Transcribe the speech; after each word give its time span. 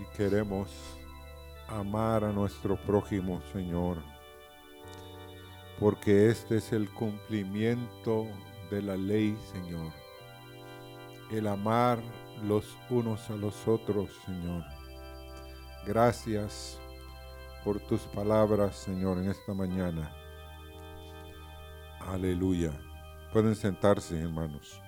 y 0.00 0.16
queremos 0.16 0.70
amar 1.68 2.24
a 2.24 2.32
nuestro 2.32 2.76
prójimo, 2.76 3.40
Señor, 3.52 3.98
porque 5.78 6.28
este 6.28 6.58
es 6.58 6.72
el 6.72 6.90
cumplimiento 6.90 8.26
de 8.70 8.82
la 8.82 8.96
ley, 8.96 9.36
Señor. 9.52 9.92
El 11.30 11.46
amar 11.46 11.98
los 12.42 12.76
unos 12.90 13.30
a 13.30 13.36
los 13.36 13.66
otros, 13.66 14.10
Señor. 14.24 14.62
Gracias 15.86 16.78
por 17.64 17.80
tus 17.80 18.02
palabras, 18.02 18.76
Señor, 18.76 19.18
en 19.18 19.30
esta 19.30 19.54
mañana. 19.54 20.14
Aleluya. 22.00 22.72
Pueden 23.32 23.54
sentarse, 23.54 24.20
hermanos. 24.20 24.80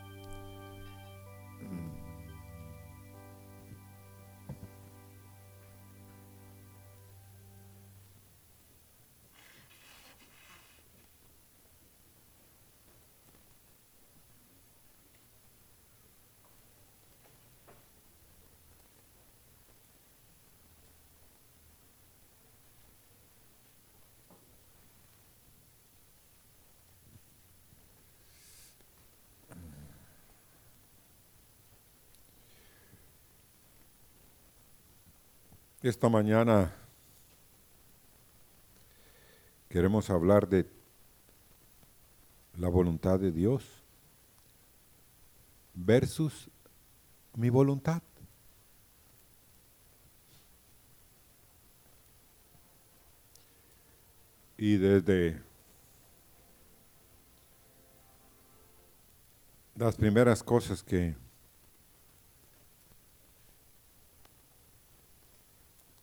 Esta 35.87 36.09
mañana 36.09 36.75
queremos 39.69 40.11
hablar 40.11 40.49
de 40.49 40.69
la 42.57 42.69
voluntad 42.69 43.21
de 43.21 43.31
Dios 43.31 43.85
versus 45.75 46.51
mi 47.35 47.51
voluntad. 47.51 48.03
Y 54.59 54.79
desde 54.79 55.41
las 59.77 59.95
primeras 59.95 60.43
cosas 60.43 60.83
que 60.83 61.15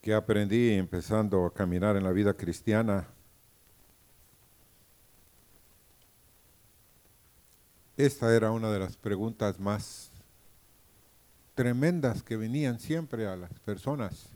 que 0.04 0.14
aprendí 0.14 0.74
empezando 0.74 1.46
a 1.46 1.54
caminar 1.54 1.96
en 1.96 2.04
la 2.04 2.12
vida 2.12 2.34
cristiana, 2.34 3.08
esta 7.96 8.36
era 8.36 8.52
una 8.52 8.70
de 8.70 8.80
las 8.80 8.98
preguntas 8.98 9.62
más 9.62 10.12
tremendas 11.56 12.22
que 12.22 12.36
venían 12.36 12.82
siempre 12.82 13.28
a 13.28 13.38
las 13.38 13.54
personas 13.60 14.28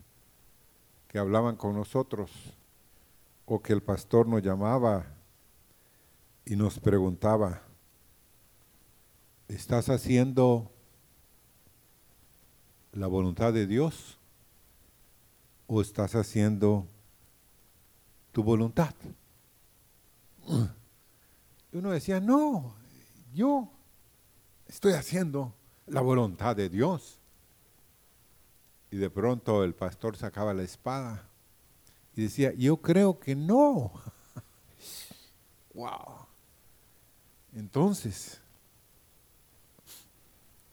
que 1.06 1.18
hablaban 1.18 1.56
con 1.56 1.74
nosotros 1.74 2.30
o 3.44 3.60
que 3.60 3.74
el 3.74 3.82
pastor 3.82 4.26
nos 4.26 4.42
llamaba 4.42 5.04
y 6.46 6.56
nos 6.56 6.80
preguntaba, 6.80 7.60
¿estás 9.48 9.90
haciendo 9.90 10.72
la 12.92 13.06
voluntad 13.06 13.52
de 13.52 13.66
Dios? 13.66 14.17
O 15.68 15.80
estás 15.82 16.16
haciendo 16.16 16.88
tu 18.32 18.42
voluntad? 18.42 18.94
Y 21.70 21.76
uno 21.76 21.90
decía, 21.90 22.18
no, 22.18 22.74
yo 23.34 23.70
estoy 24.66 24.94
haciendo 24.94 25.54
la 25.86 26.00
voluntad 26.00 26.56
de 26.56 26.70
Dios. 26.70 27.18
Y 28.90 28.96
de 28.96 29.10
pronto 29.10 29.62
el 29.62 29.74
pastor 29.74 30.16
sacaba 30.16 30.54
la 30.54 30.62
espada 30.62 31.28
y 32.16 32.22
decía, 32.22 32.54
yo 32.54 32.78
creo 32.78 33.20
que 33.20 33.36
no. 33.36 33.92
wow. 35.74 36.26
Entonces, 37.54 38.40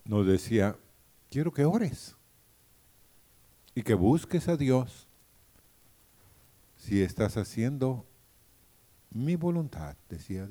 nos 0.06 0.26
decía, 0.26 0.78
quiero 1.30 1.52
que 1.52 1.66
ores 1.66 2.15
y 3.76 3.84
que 3.84 3.94
busques 3.94 4.48
a 4.48 4.56
Dios 4.56 5.06
si 6.78 7.02
estás 7.02 7.36
haciendo 7.36 8.06
mi 9.12 9.36
voluntad, 9.36 9.98
decía, 10.10 10.48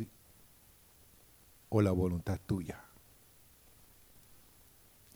o 1.71 1.81
la 1.81 1.91
voluntad 1.91 2.39
tuya. 2.47 2.85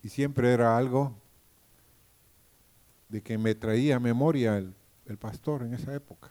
Y 0.01 0.09
siempre 0.09 0.51
era 0.51 0.75
algo 0.75 1.13
de 3.09 3.21
que 3.21 3.37
me 3.37 3.53
traía 3.53 3.97
a 3.97 3.99
memoria 3.99 4.57
el, 4.57 4.73
el 5.05 5.17
pastor 5.17 5.63
en 5.63 5.73
esa 5.75 5.93
época. 5.93 6.29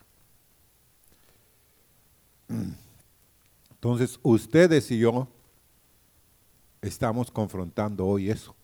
Entonces, 3.71 4.19
ustedes 4.23 4.91
y 4.91 4.99
yo 4.99 5.27
estamos 6.81 7.31
confrontando 7.31 8.05
hoy 8.05 8.29
eso. 8.29 8.55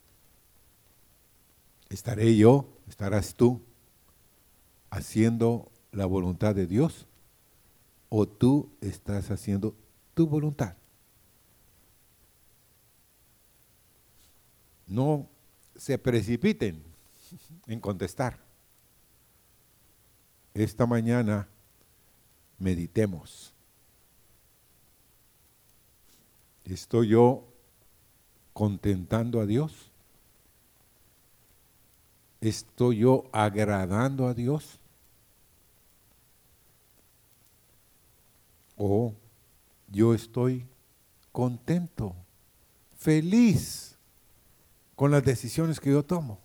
¿Estaré 1.89 2.35
yo 2.35 2.74
estarás 2.87 3.35
tú 3.35 3.61
haciendo 4.89 5.71
la 5.91 6.05
voluntad 6.05 6.55
de 6.55 6.67
Dios 6.67 7.07
o 8.09 8.27
tú 8.27 8.69
estás 8.81 9.31
haciendo 9.31 9.75
tu 10.13 10.27
voluntad. 10.27 10.75
No 14.87 15.27
se 15.75 15.97
precipiten 15.97 16.83
en 17.67 17.79
contestar. 17.79 18.39
Esta 20.53 20.85
mañana 20.85 21.49
meditemos. 22.59 23.53
¿Estoy 26.63 27.09
yo 27.09 27.45
contentando 28.53 29.41
a 29.41 29.45
Dios? 29.45 29.91
¿Estoy 32.41 32.99
yo 32.99 33.25
agradando 33.31 34.27
a 34.27 34.33
Dios? 34.33 34.79
¿O 38.77 39.13
yo 39.87 40.13
estoy 40.13 40.65
contento, 41.31 42.15
feliz 42.97 43.97
con 44.95 45.11
las 45.11 45.23
decisiones 45.23 45.79
que 45.79 45.91
yo 45.91 46.03
tomo? 46.03 46.39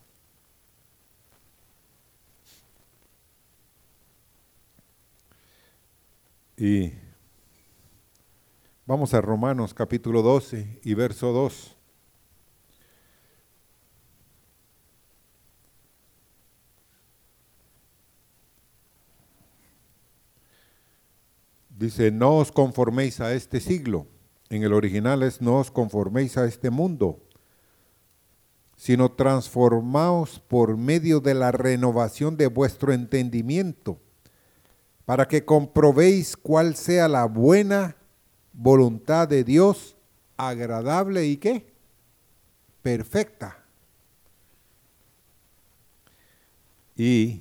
Y 6.56 6.92
vamos 8.84 9.14
a 9.14 9.20
Romanos 9.22 9.72
capítulo 9.72 10.20
12 10.20 10.80
y 10.84 10.94
verso 10.94 11.32
2. 11.32 11.79
Dice, 21.80 22.10
no 22.10 22.36
os 22.36 22.52
conforméis 22.52 23.22
a 23.22 23.32
este 23.32 23.58
siglo. 23.58 24.06
En 24.50 24.62
el 24.64 24.74
original 24.74 25.22
es, 25.22 25.40
no 25.40 25.60
os 25.60 25.70
conforméis 25.70 26.36
a 26.36 26.44
este 26.44 26.68
mundo, 26.68 27.18
sino 28.76 29.12
transformaos 29.12 30.40
por 30.40 30.76
medio 30.76 31.20
de 31.20 31.32
la 31.32 31.52
renovación 31.52 32.36
de 32.36 32.48
vuestro 32.48 32.92
entendimiento, 32.92 33.98
para 35.06 35.26
que 35.26 35.46
comprobéis 35.46 36.36
cuál 36.36 36.76
sea 36.76 37.08
la 37.08 37.24
buena 37.24 37.96
voluntad 38.52 39.26
de 39.26 39.42
Dios, 39.42 39.96
agradable 40.36 41.24
y 41.28 41.38
qué? 41.38 41.72
Perfecta. 42.82 43.56
Y 46.94 47.40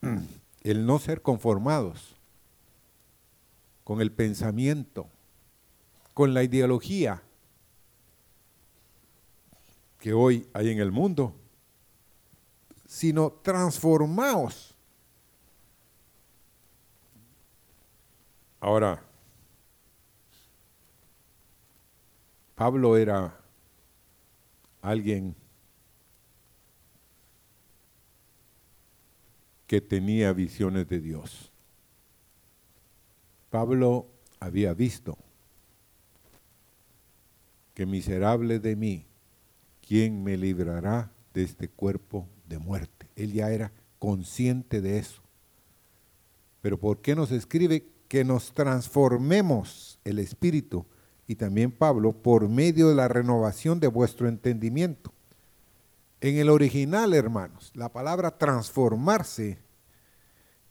el 0.62 0.86
no 0.86 0.98
ser 0.98 1.20
conformados 1.20 2.16
con 3.90 4.00
el 4.00 4.12
pensamiento, 4.12 5.10
con 6.14 6.32
la 6.32 6.44
ideología 6.44 7.20
que 9.98 10.12
hoy 10.12 10.48
hay 10.52 10.68
en 10.68 10.78
el 10.78 10.92
mundo, 10.92 11.34
sino 12.86 13.32
transformaos. 13.42 14.76
Ahora, 18.60 19.02
Pablo 22.54 22.96
era 22.96 23.40
alguien 24.82 25.34
que 29.66 29.80
tenía 29.80 30.32
visiones 30.32 30.88
de 30.88 31.00
Dios. 31.00 31.49
Pablo 33.50 34.06
había 34.38 34.72
visto 34.74 35.18
que 37.74 37.84
miserable 37.84 38.60
de 38.60 38.76
mí, 38.76 39.06
¿quién 39.86 40.22
me 40.22 40.36
librará 40.36 41.12
de 41.34 41.42
este 41.42 41.68
cuerpo 41.68 42.28
de 42.46 42.58
muerte? 42.58 43.08
Él 43.16 43.32
ya 43.32 43.50
era 43.50 43.72
consciente 43.98 44.80
de 44.80 44.98
eso. 44.98 45.22
Pero 46.62 46.78
¿por 46.78 47.00
qué 47.00 47.16
nos 47.16 47.32
escribe 47.32 47.86
que 48.08 48.24
nos 48.24 48.54
transformemos 48.54 49.98
el 50.04 50.18
espíritu? 50.18 50.86
Y 51.26 51.36
también 51.36 51.72
Pablo, 51.72 52.12
por 52.12 52.48
medio 52.48 52.88
de 52.88 52.94
la 52.94 53.08
renovación 53.08 53.80
de 53.80 53.86
vuestro 53.88 54.28
entendimiento. 54.28 55.12
En 56.20 56.36
el 56.36 56.50
original, 56.50 57.14
hermanos, 57.14 57.72
la 57.74 57.90
palabra 57.90 58.36
transformarse 58.36 59.58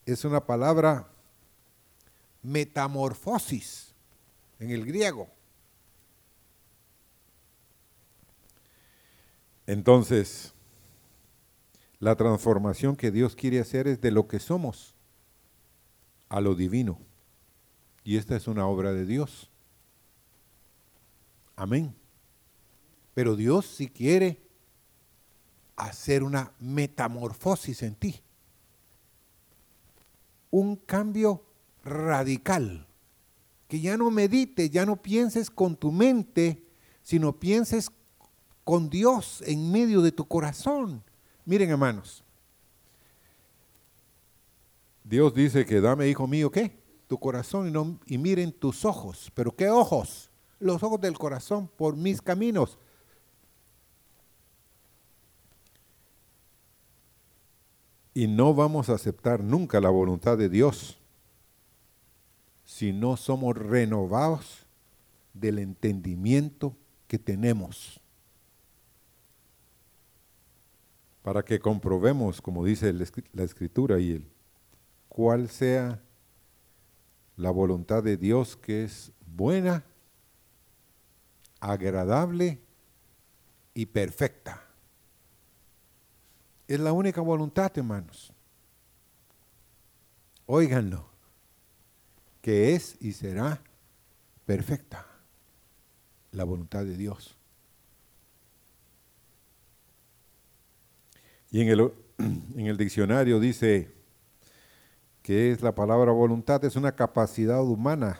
es 0.05 0.25
una 0.25 0.45
palabra 0.45 1.07
metamorfosis 2.41 3.93
en 4.59 4.71
el 4.71 4.85
griego. 4.85 5.29
Entonces, 9.65 10.53
la 11.99 12.15
transformación 12.15 12.95
que 12.95 13.11
Dios 13.11 13.35
quiere 13.35 13.59
hacer 13.59 13.87
es 13.87 14.01
de 14.01 14.11
lo 14.11 14.27
que 14.27 14.39
somos 14.39 14.95
a 16.29 16.41
lo 16.41 16.55
divino. 16.55 16.99
Y 18.03 18.17
esta 18.17 18.35
es 18.35 18.47
una 18.47 18.65
obra 18.65 18.93
de 18.93 19.05
Dios. 19.05 19.49
Amén. 21.55 21.93
Pero 23.13 23.35
Dios 23.35 23.65
si 23.65 23.89
quiere 23.89 24.41
hacer 25.75 26.23
una 26.23 26.53
metamorfosis 26.59 27.83
en 27.83 27.95
ti. 27.95 28.21
Un 30.51 30.77
cambio 30.77 31.43
radical. 31.83 32.85
Que 33.67 33.79
ya 33.79 33.97
no 33.97 34.09
medites, 34.09 34.71
ya 34.71 34.85
no 34.85 35.01
pienses 35.01 35.49
con 35.49 35.75
tu 35.75 35.91
mente, 35.91 36.63
sino 37.03 37.39
pienses 37.39 37.91
con 38.63 38.89
Dios 38.89 39.43
en 39.45 39.71
medio 39.71 40.01
de 40.01 40.11
tu 40.11 40.27
corazón. 40.27 41.03
Miren 41.45 41.69
hermanos, 41.69 42.23
Dios 45.03 45.33
dice 45.33 45.65
que 45.65 45.81
dame, 45.81 46.07
hijo 46.07 46.27
mío, 46.27 46.51
¿qué? 46.51 46.77
Tu 47.07 47.19
corazón 47.19 47.67
y, 47.67 47.71
no, 47.71 47.99
y 48.05 48.19
miren 48.19 48.51
tus 48.51 48.85
ojos. 48.85 49.31
¿Pero 49.33 49.55
qué 49.55 49.69
ojos? 49.69 50.29
Los 50.59 50.83
ojos 50.83 51.01
del 51.01 51.17
corazón 51.17 51.67
por 51.67 51.95
mis 51.95 52.21
caminos. 52.21 52.77
Y 58.13 58.27
no 58.27 58.53
vamos 58.53 58.89
a 58.89 58.93
aceptar 58.93 59.43
nunca 59.43 59.79
la 59.79 59.89
voluntad 59.89 60.37
de 60.37 60.49
Dios 60.49 60.98
si 62.69 62.93
no 62.93 63.17
somos 63.17 63.57
renovados 63.57 64.67
del 65.33 65.57
entendimiento 65.57 66.77
que 67.07 67.17
tenemos. 67.17 67.99
Para 71.23 71.43
que 71.43 71.59
comprobemos, 71.59 72.43
como 72.43 72.63
dice 72.63 72.93
la 72.93 73.43
escritura 73.43 73.99
y 73.99 74.11
el 74.11 74.31
cuál 75.07 75.49
sea 75.49 75.99
la 77.37 77.49
voluntad 77.49 78.03
de 78.03 78.17
Dios 78.17 78.55
que 78.55 78.83
es 78.83 79.11
buena, 79.25 79.83
agradable 81.59 82.61
y 83.73 83.87
perfecta. 83.87 84.63
Es 86.67 86.79
la 86.79 86.93
única 86.93 87.21
voluntad, 87.21 87.75
hermanos. 87.75 88.31
Óiganlo, 90.45 91.08
que 92.49 92.73
es 92.73 92.97
y 92.99 93.11
será 93.11 93.61
perfecta 94.47 95.05
la 96.31 96.43
voluntad 96.45 96.83
de 96.83 96.97
Dios. 96.97 97.37
Y 101.51 101.61
en 101.61 101.67
el, 101.67 101.93
en 102.17 102.65
el 102.65 102.75
diccionario 102.75 103.39
dice, 103.39 103.93
que 105.21 105.51
es 105.51 105.61
la 105.61 105.75
palabra 105.75 106.11
voluntad, 106.11 106.65
es 106.65 106.75
una 106.75 106.95
capacidad 106.95 107.61
humana 107.61 108.19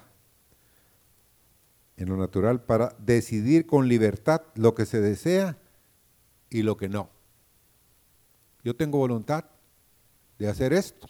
en 1.98 2.10
lo 2.10 2.16
natural 2.16 2.62
para 2.62 2.96
decidir 3.00 3.66
con 3.66 3.88
libertad 3.88 4.44
lo 4.54 4.76
que 4.76 4.86
se 4.86 5.02
desea 5.02 5.58
y 6.52 6.62
lo 6.62 6.78
que 6.78 6.88
no. 6.88 7.10
Yo 8.64 8.76
tengo 8.76 9.00
voluntad 9.00 9.46
de 10.38 10.48
hacer 10.48 10.72
esto 10.72 11.08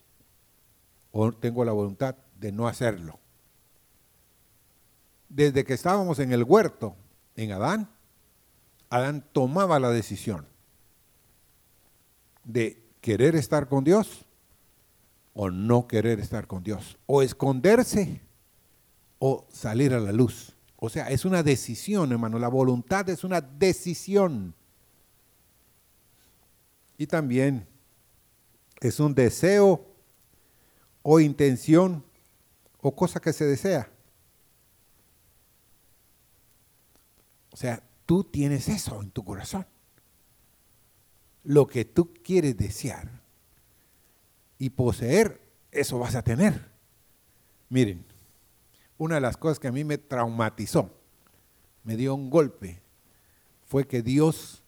o 1.11 1.33
tengo 1.33 1.65
la 1.65 1.73
voluntad 1.73 2.15
de 2.39 2.51
no 2.51 2.67
hacerlo. 2.67 3.19
Desde 5.27 5.63
que 5.63 5.73
estábamos 5.73 6.19
en 6.19 6.31
el 6.31 6.43
huerto, 6.43 6.95
en 7.35 7.51
Adán, 7.51 7.89
Adán 8.89 9.23
tomaba 9.31 9.79
la 9.79 9.91
decisión 9.91 10.47
de 12.43 12.81
querer 13.01 13.35
estar 13.35 13.67
con 13.67 13.83
Dios 13.83 14.25
o 15.33 15.51
no 15.51 15.87
querer 15.87 16.19
estar 16.19 16.47
con 16.47 16.63
Dios, 16.63 16.97
o 17.05 17.21
esconderse 17.21 18.21
o 19.19 19.45
salir 19.49 19.93
a 19.93 19.99
la 19.99 20.11
luz. 20.11 20.55
O 20.75 20.89
sea, 20.89 21.09
es 21.09 21.23
una 21.23 21.43
decisión, 21.43 22.11
hermano, 22.11 22.39
la 22.39 22.47
voluntad 22.47 23.07
es 23.09 23.23
una 23.23 23.39
decisión. 23.39 24.53
Y 26.97 27.07
también 27.07 27.67
es 28.81 28.99
un 28.99 29.13
deseo 29.13 29.85
o 31.03 31.19
intención 31.19 32.03
o 32.81 32.95
cosa 32.95 33.19
que 33.19 33.33
se 33.33 33.45
desea. 33.45 33.91
O 37.51 37.57
sea, 37.57 37.83
tú 38.05 38.23
tienes 38.23 38.69
eso 38.69 39.01
en 39.01 39.11
tu 39.11 39.23
corazón. 39.23 39.65
Lo 41.43 41.67
que 41.67 41.85
tú 41.85 42.13
quieres 42.23 42.57
desear 42.57 43.21
y 44.57 44.69
poseer, 44.69 45.41
eso 45.71 45.99
vas 45.99 46.15
a 46.15 46.23
tener. 46.23 46.69
Miren, 47.69 48.05
una 48.97 49.15
de 49.15 49.21
las 49.21 49.37
cosas 49.37 49.59
que 49.59 49.67
a 49.67 49.71
mí 49.71 49.83
me 49.83 49.97
traumatizó, 49.97 50.91
me 51.83 51.95
dio 51.95 52.13
un 52.13 52.29
golpe, 52.29 52.81
fue 53.65 53.87
que 53.87 54.01
Dios, 54.01 54.63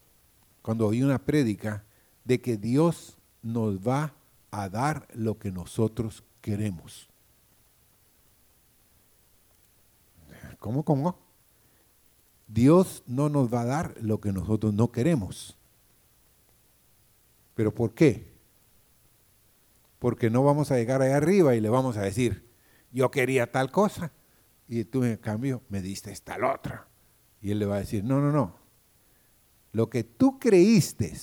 cuando 0.61 0.87
oí 0.87 1.03
una 1.03 1.19
prédica, 1.19 1.83
de 2.23 2.39
que 2.39 2.57
Dios 2.57 3.17
nos 3.41 3.79
va 3.79 4.15
a 4.51 4.69
dar 4.69 5.07
lo 5.13 5.37
que 5.37 5.51
nosotros 5.51 6.23
queremos. 6.41 7.10
¿Cómo, 10.61 10.85
cómo? 10.85 11.19
Dios 12.47 13.03
no 13.05 13.27
nos 13.27 13.53
va 13.53 13.63
a 13.63 13.65
dar 13.65 13.95
lo 13.99 14.21
que 14.21 14.31
nosotros 14.31 14.73
no 14.73 14.93
queremos. 14.93 15.57
¿Pero 17.53 17.75
por 17.75 17.93
qué? 17.93 18.31
porque 20.01 20.31
no 20.31 20.43
vamos 20.43 20.71
a 20.71 20.77
llegar 20.77 21.03
ahí 21.03 21.11
arriba 21.11 21.53
y 21.53 21.61
le 21.61 21.69
vamos 21.69 21.95
a 21.95 22.01
decir, 22.01 22.49
yo 22.91 23.11
quería 23.11 23.51
tal 23.51 23.69
cosa 23.69 24.11
y 24.67 24.83
tú 24.83 25.03
en 25.03 25.17
cambio 25.17 25.61
me 25.69 25.79
diste 25.79 26.11
tal 26.23 26.43
otra. 26.43 26.87
Y 27.39 27.51
él 27.51 27.59
le 27.59 27.67
va 27.67 27.75
a 27.75 27.79
decir, 27.81 28.03
no, 28.03 28.19
no, 28.19 28.31
no. 28.31 28.55
Lo 29.73 29.91
que 29.91 30.03
tú 30.03 30.39
creíste 30.39 31.13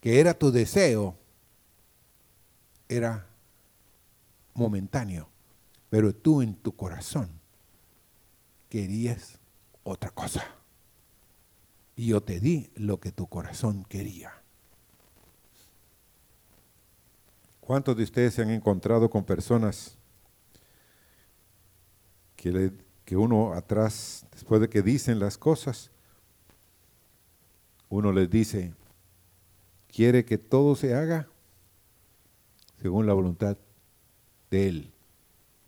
que 0.00 0.18
era 0.18 0.34
tu 0.34 0.50
deseo 0.50 1.16
era 2.88 3.28
momentáneo, 4.54 5.28
pero 5.92 6.14
tú 6.14 6.40
en 6.40 6.54
tu 6.54 6.74
corazón 6.74 7.28
querías 8.70 9.38
otra 9.82 10.08
cosa. 10.08 10.42
Y 11.94 12.06
yo 12.06 12.22
te 12.22 12.40
di 12.40 12.70
lo 12.76 12.98
que 12.98 13.12
tu 13.12 13.26
corazón 13.26 13.84
quería. 13.84 14.32
¿Cuántos 17.60 17.94
de 17.94 18.04
ustedes 18.04 18.32
se 18.32 18.40
han 18.40 18.48
encontrado 18.48 19.10
con 19.10 19.22
personas 19.22 19.98
que, 22.36 22.72
que 23.04 23.16
uno 23.18 23.52
atrás, 23.52 24.24
después 24.32 24.62
de 24.62 24.70
que 24.70 24.80
dicen 24.80 25.18
las 25.18 25.36
cosas, 25.36 25.90
uno 27.90 28.12
les 28.12 28.30
dice, 28.30 28.72
quiere 29.88 30.24
que 30.24 30.38
todo 30.38 30.74
se 30.74 30.94
haga 30.94 31.28
según 32.80 33.06
la 33.06 33.12
voluntad 33.12 33.58
de 34.48 34.68
Él. 34.68 34.91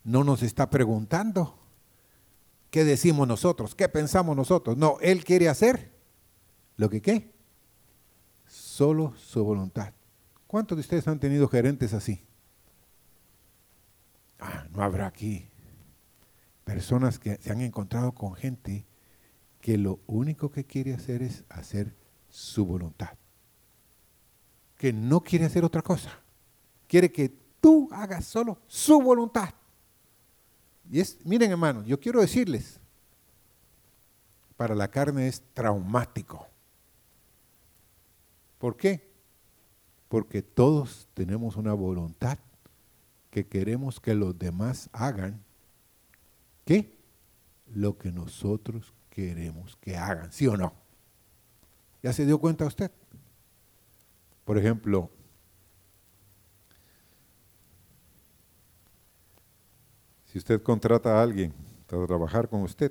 No 0.05 0.23
nos 0.23 0.43
está 0.43 0.71
preguntando 0.71 1.59
qué 2.71 2.85
decimos 2.85 3.27
nosotros, 3.27 3.75
qué 3.75 3.89
pensamos 3.89 4.37
nosotros. 4.37 4.77
No, 4.77 4.99
Él 5.01 5.25
quiere 5.25 5.49
hacer 5.49 5.93
lo 6.77 6.89
que 6.91 7.03
qué, 7.03 7.35
solo 8.47 9.15
su 9.17 9.43
voluntad. 9.45 9.95
¿Cuántos 10.47 10.77
de 10.77 10.81
ustedes 10.81 11.09
han 11.09 11.19
tenido 11.19 11.49
gerentes 11.49 11.95
así? 11.95 12.27
Ah, 14.39 14.67
no 14.71 14.83
habrá 14.83 15.07
aquí 15.07 15.49
personas 16.65 17.19
que 17.19 17.37
se 17.37 17.51
han 17.53 17.61
encontrado 17.61 18.13
con 18.13 18.35
gente 18.35 18.87
que 19.61 19.79
lo 19.79 20.01
único 20.07 20.51
que 20.51 20.65
quiere 20.65 20.95
hacer 20.95 21.23
es 21.23 21.45
hacer 21.49 21.97
su 22.29 22.67
voluntad. 22.67 23.17
que 24.77 24.93
no 24.93 25.21
quiere 25.23 25.47
hacer 25.47 25.65
otra 25.65 25.81
cosa. 25.81 26.11
Quiere 26.87 27.11
que 27.11 27.31
tú 27.61 27.89
hagas 27.93 28.27
solo 28.27 28.59
su 28.67 29.01
voluntad. 29.01 29.55
Y 30.91 31.01
es, 31.01 31.19
miren 31.25 31.51
hermanos, 31.51 31.87
yo 31.87 31.99
quiero 31.99 32.21
decirles, 32.21 32.79
para 34.57 34.75
la 34.75 34.89
carne 34.89 35.29
es 35.29 35.43
traumático. 35.55 36.47
¿Por 38.59 38.77
qué? 38.77 39.11
Porque 40.09 40.43
todos 40.43 41.09
tenemos 41.15 41.57
una 41.57 41.73
voluntad 41.73 42.39
que 43.31 43.47
queremos 43.47 44.01
que 44.01 44.15
los 44.15 44.39
demás 44.39 44.89
hagan. 44.93 45.43
¿Qué? 46.65 46.97
Lo 47.75 47.99
que 47.99 48.13
nosotros 48.13 48.95
queremos 49.11 49.77
que 49.77 49.97
hagan, 49.97 50.33
¿sí 50.33 50.47
o 50.47 50.57
no? 50.57 50.73
¿Ya 52.03 52.13
se 52.13 52.27
dio 52.27 52.39
cuenta 52.39 52.65
usted? 52.65 52.91
Por 54.45 54.59
ejemplo, 54.59 55.11
si 60.35 60.39
usted 60.39 60.61
contrata 60.65 61.17
a 61.17 61.23
alguien 61.23 61.55
para 61.87 62.05
trabajar 62.09 62.49
con 62.49 62.63
usted, 62.63 62.91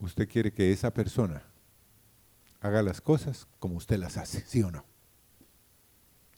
usted 0.00 0.26
quiere 0.26 0.50
que 0.50 0.72
esa 0.72 0.90
persona 0.94 1.42
haga 2.58 2.82
las 2.82 3.02
cosas 3.02 3.46
como 3.58 3.76
usted 3.76 3.98
las 3.98 4.16
hace, 4.16 4.40
¿sí 4.46 4.62
o 4.62 4.70
no? 4.70 4.86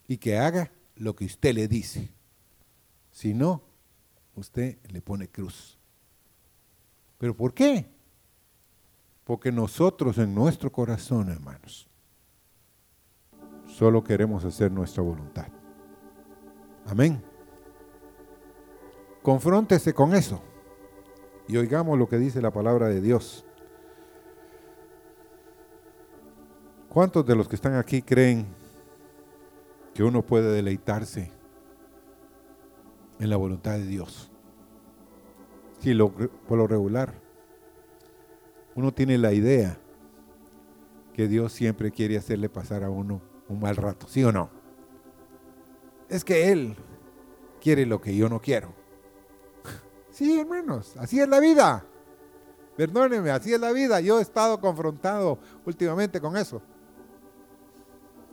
Y 0.05 0.17
que 0.17 0.37
haga 0.37 0.69
lo 0.97 1.15
que 1.15 1.23
usted 1.23 1.53
le 1.53 1.69
dice. 1.69 2.09
Si 3.09 3.33
no, 3.33 3.63
usted 4.35 4.79
le 4.89 5.01
pone 5.01 5.29
cruz. 5.29 5.77
¿Pero 7.19 7.33
por 7.33 7.53
qué? 7.53 7.89
Porque 9.23 9.53
nosotros 9.53 10.17
en 10.17 10.35
nuestro 10.35 10.73
corazón, 10.73 11.29
hermanos, 11.29 11.87
solo 13.65 14.03
queremos 14.03 14.43
hacer 14.43 14.73
nuestra 14.73 15.01
voluntad. 15.01 15.47
Amén. 16.85 17.30
Confróntese 19.21 19.93
con 19.93 20.15
eso 20.15 20.41
y 21.47 21.57
oigamos 21.57 21.97
lo 21.99 22.07
que 22.07 22.17
dice 22.17 22.41
la 22.41 22.51
palabra 22.51 22.87
de 22.87 23.01
Dios. 23.01 23.45
¿Cuántos 26.89 27.25
de 27.25 27.35
los 27.35 27.47
que 27.47 27.55
están 27.55 27.75
aquí 27.75 28.01
creen 28.01 28.47
que 29.93 30.03
uno 30.03 30.23
puede 30.23 30.51
deleitarse 30.51 31.31
en 33.19 33.29
la 33.29 33.37
voluntad 33.37 33.73
de 33.73 33.85
Dios? 33.85 34.31
Si 35.79 35.93
lo, 35.93 36.11
por 36.11 36.57
lo 36.57 36.67
regular, 36.67 37.13
uno 38.75 38.91
tiene 38.93 39.17
la 39.17 39.33
idea 39.33 39.77
que 41.13 41.27
Dios 41.27 41.53
siempre 41.53 41.91
quiere 41.91 42.17
hacerle 42.17 42.49
pasar 42.49 42.83
a 42.83 42.89
uno 42.89 43.21
un 43.47 43.59
mal 43.59 43.75
rato, 43.75 44.07
¿sí 44.07 44.23
o 44.23 44.31
no? 44.31 44.49
Es 46.09 46.23
que 46.23 46.51
Él 46.51 46.75
quiere 47.61 47.85
lo 47.85 48.01
que 48.01 48.15
yo 48.15 48.27
no 48.29 48.41
quiero. 48.41 48.80
Sí, 50.11 50.39
hermanos, 50.39 50.95
así 50.97 51.19
es 51.19 51.27
la 51.27 51.39
vida. 51.39 51.85
Perdónenme, 52.75 53.31
así 53.31 53.53
es 53.53 53.59
la 53.59 53.71
vida. 53.71 53.99
Yo 54.01 54.19
he 54.19 54.21
estado 54.21 54.59
confrontado 54.59 55.39
últimamente 55.65 56.19
con 56.19 56.35
eso. 56.37 56.61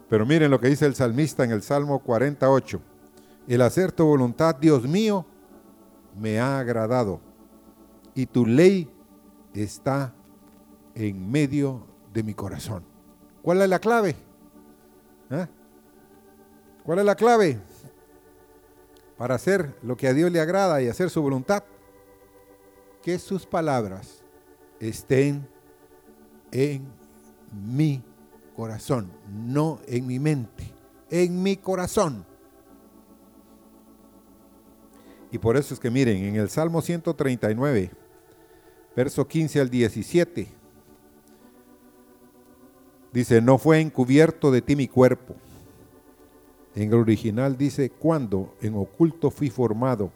Pero 0.09 0.25
miren 0.25 0.51
lo 0.51 0.61
que 0.61 0.69
dice 0.69 0.87
el 0.87 0.95
salmista 0.95 1.45
en 1.45 1.53
el 1.53 1.63
Salmo 1.63 2.01
48. 2.01 2.81
El 3.47 3.63
hacer 3.63 3.93
tu 3.93 4.05
voluntad, 4.05 4.57
Dios 4.57 4.85
mío, 4.85 5.25
me 6.19 6.41
ha 6.41 6.59
agradado. 6.59 7.21
Y 8.15 8.27
tu 8.27 8.45
ley 8.45 8.91
está 9.55 10.13
en 10.95 11.31
medio 11.31 11.87
de 12.13 12.23
mi 12.23 12.35
corazón. 12.35 12.85
¿Cuál 13.43 13.63
es 13.63 13.69
la 13.69 13.79
clave? 13.79 14.17
¿Eh? 15.31 15.47
¿Cuál 16.83 17.01
es 17.01 17.05
la 17.05 17.15
clave 17.15 17.61
para 19.19 19.35
hacer 19.35 19.75
lo 19.83 19.97
que 19.97 20.09
a 20.09 20.15
Dios 20.15 20.31
le 20.31 20.41
agrada 20.41 20.81
y 20.81 20.89
hacer 20.89 21.11
su 21.11 21.21
voluntad? 21.21 21.65
Que 23.03 23.19
sus 23.19 23.45
palabras 23.45 24.23
estén 24.81 25.47
en 26.53 26.87
mi 27.53 28.03
corazón, 28.57 29.11
no 29.29 29.81
en 29.87 30.07
mi 30.07 30.19
mente, 30.19 30.73
en 31.11 31.43
mi 31.43 31.57
corazón. 31.57 32.25
Y 35.31 35.39
por 35.39 35.57
eso 35.57 35.75
es 35.75 35.81
que 35.81 35.91
miren, 35.91 36.25
en 36.25 36.37
el 36.37 36.49
Salmo 36.49 36.81
139, 36.81 37.91
verso 38.97 39.27
15 39.27 39.61
al 39.61 39.69
17, 39.69 40.49
dice, 43.13 43.41
no 43.43 43.59
fue 43.59 43.81
encubierto 43.81 44.51
de 44.51 44.63
ti 44.63 44.77
mi 44.77 44.89
cuerpo. 44.89 45.35
En 46.75 46.89
el 46.93 46.95
original 46.95 47.57
dice, 47.57 47.91
cuando 47.91 48.55
en 48.61 48.75
oculto 48.75 49.31
fui 49.31 49.51
formado. 49.51 50.13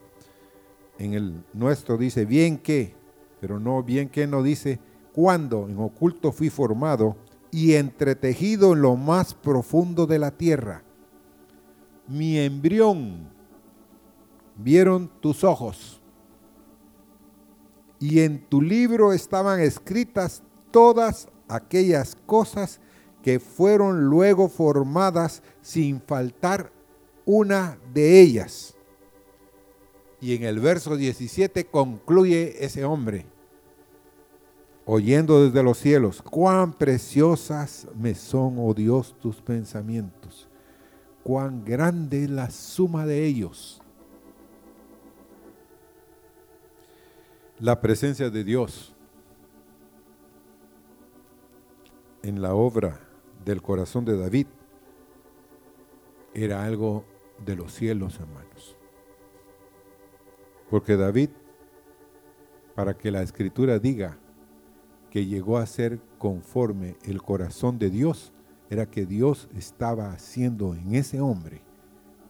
En 0.99 1.15
el 1.15 1.45
nuestro 1.53 1.97
dice, 1.97 2.25
bien 2.25 2.59
que, 2.59 2.95
pero 3.41 3.59
no 3.59 3.83
bien 3.83 4.09
que 4.09 4.27
no 4.27 4.43
dice, 4.43 4.79
cuando 5.13 5.69
en 5.69 5.79
oculto 5.79 6.33
fui 6.33 6.51
formado 6.51 7.17
y 7.51 7.75
entretejido 7.75 8.73
en 8.73 8.83
lo 8.83 8.97
más 8.97 9.35
profundo 9.35 10.07
de 10.07 10.19
la 10.19 10.31
tierra. 10.31 10.83
Mi 12.07 12.39
embrión 12.39 13.29
vieron 14.57 15.11
tus 15.21 15.45
ojos, 15.45 16.03
y 18.03 18.19
en 18.21 18.45
tu 18.49 18.61
libro 18.61 19.13
estaban 19.13 19.61
escritas 19.61 20.43
todas 20.73 21.29
aquellas 21.47 22.17
cosas 22.27 22.81
que 23.23 23.41
fueron 23.41 24.05
luego 24.05 24.49
formadas 24.49 25.43
sin 25.61 26.01
faltar 26.01 26.73
una 27.25 27.79
de 27.93 28.21
ellas. 28.21 28.75
Y 30.21 30.37
en 30.37 30.45
el 30.45 30.61
verso 30.61 30.97
17 30.97 31.67
concluye 31.67 32.65
ese 32.65 32.85
hombre 32.85 33.27
oyendo 34.85 35.45
desde 35.45 35.63
los 35.63 35.79
cielos, 35.79 36.23
cuán 36.23 36.73
preciosas 36.73 37.87
me 37.95 38.15
son, 38.15 38.57
oh 38.59 38.75
Dios, 38.75 39.15
tus 39.21 39.41
pensamientos, 39.41 40.49
cuán 41.23 41.65
grande 41.65 42.25
es 42.25 42.31
la 42.31 42.51
suma 42.51 43.07
de 43.07 43.25
ellos. 43.25 43.81
La 47.59 47.81
presencia 47.81 48.29
de 48.29 48.43
Dios 48.43 48.93
en 52.23 52.43
la 52.43 52.55
obra 52.55 53.01
del 53.45 53.63
corazón 53.63 54.05
de 54.05 54.17
David 54.17 54.47
era 56.35 56.65
algo 56.65 57.05
de 57.45 57.57
los 57.57 57.73
cielos, 57.73 58.19
hermanos. 58.19 58.77
Porque 60.71 60.97
David, 60.97 61.31
para 62.75 62.97
que 62.97 63.11
la 63.11 63.23
escritura 63.23 63.79
diga 63.79 64.19
que 65.11 65.27
llegó 65.27 65.59
a 65.59 65.67
ser 65.67 66.01
conforme 66.19 66.97
el 67.05 67.21
corazón 67.23 67.79
de 67.79 67.91
Dios 67.91 68.33
era 68.71 68.87
que 68.87 69.05
Dios 69.05 69.51
estaba 69.55 70.13
haciendo 70.13 70.75
en 70.75 70.95
ese 70.95 71.21
hombre 71.21 71.61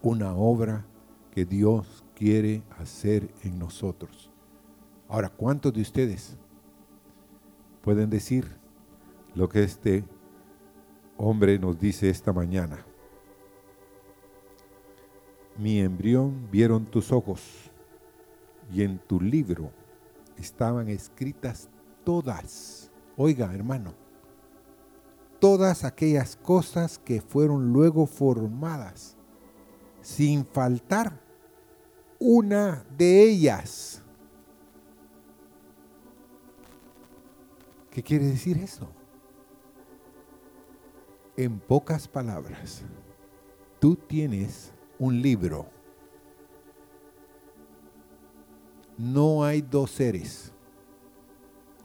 una 0.03 0.35
obra 0.35 0.85
que 1.31 1.45
Dios 1.45 2.05
quiere 2.17 2.65
hacer 2.79 3.33
en 3.45 3.61
nosotros. 3.61 4.31
Ahora, 5.09 5.29
¿cuántos 5.29 5.73
de 5.73 5.83
ustedes 5.83 6.37
pueden 7.83 8.11
decir 8.11 8.47
lo 9.35 9.49
que 9.49 9.63
este 9.63 10.05
hombre 11.23 11.57
nos 11.57 11.79
dice 11.79 12.11
esta 12.11 12.33
mañana? 12.33 12.85
Mi 15.57 15.79
embrión 15.79 16.49
vieron 16.51 16.85
tus 16.85 17.13
ojos 17.13 17.71
y 18.73 18.83
en 18.83 18.99
tu 18.99 19.21
libro 19.21 19.71
estaban 20.37 20.89
escritas 20.89 21.69
todas, 22.05 22.91
oiga 23.17 23.55
hermano, 23.55 23.95
todas 25.39 25.85
aquellas 25.85 26.35
cosas 26.35 26.99
que 26.99 27.21
fueron 27.21 27.73
luego 27.73 28.07
formadas, 28.07 29.17
sin 30.01 30.45
faltar 30.45 31.21
una 32.19 32.85
de 32.99 33.23
ellas. 33.23 34.03
¿Qué 37.91 38.03
quiere 38.03 38.25
decir 38.25 38.57
eso? 38.59 38.89
En 41.37 41.59
pocas 41.59 42.07
palabras, 42.09 42.83
tú 43.81 43.97
tienes 43.97 44.73
un 44.99 45.23
libro. 45.23 45.67
No 48.99 49.43
hay 49.43 49.63
dos 49.63 49.91
seres 49.91 50.53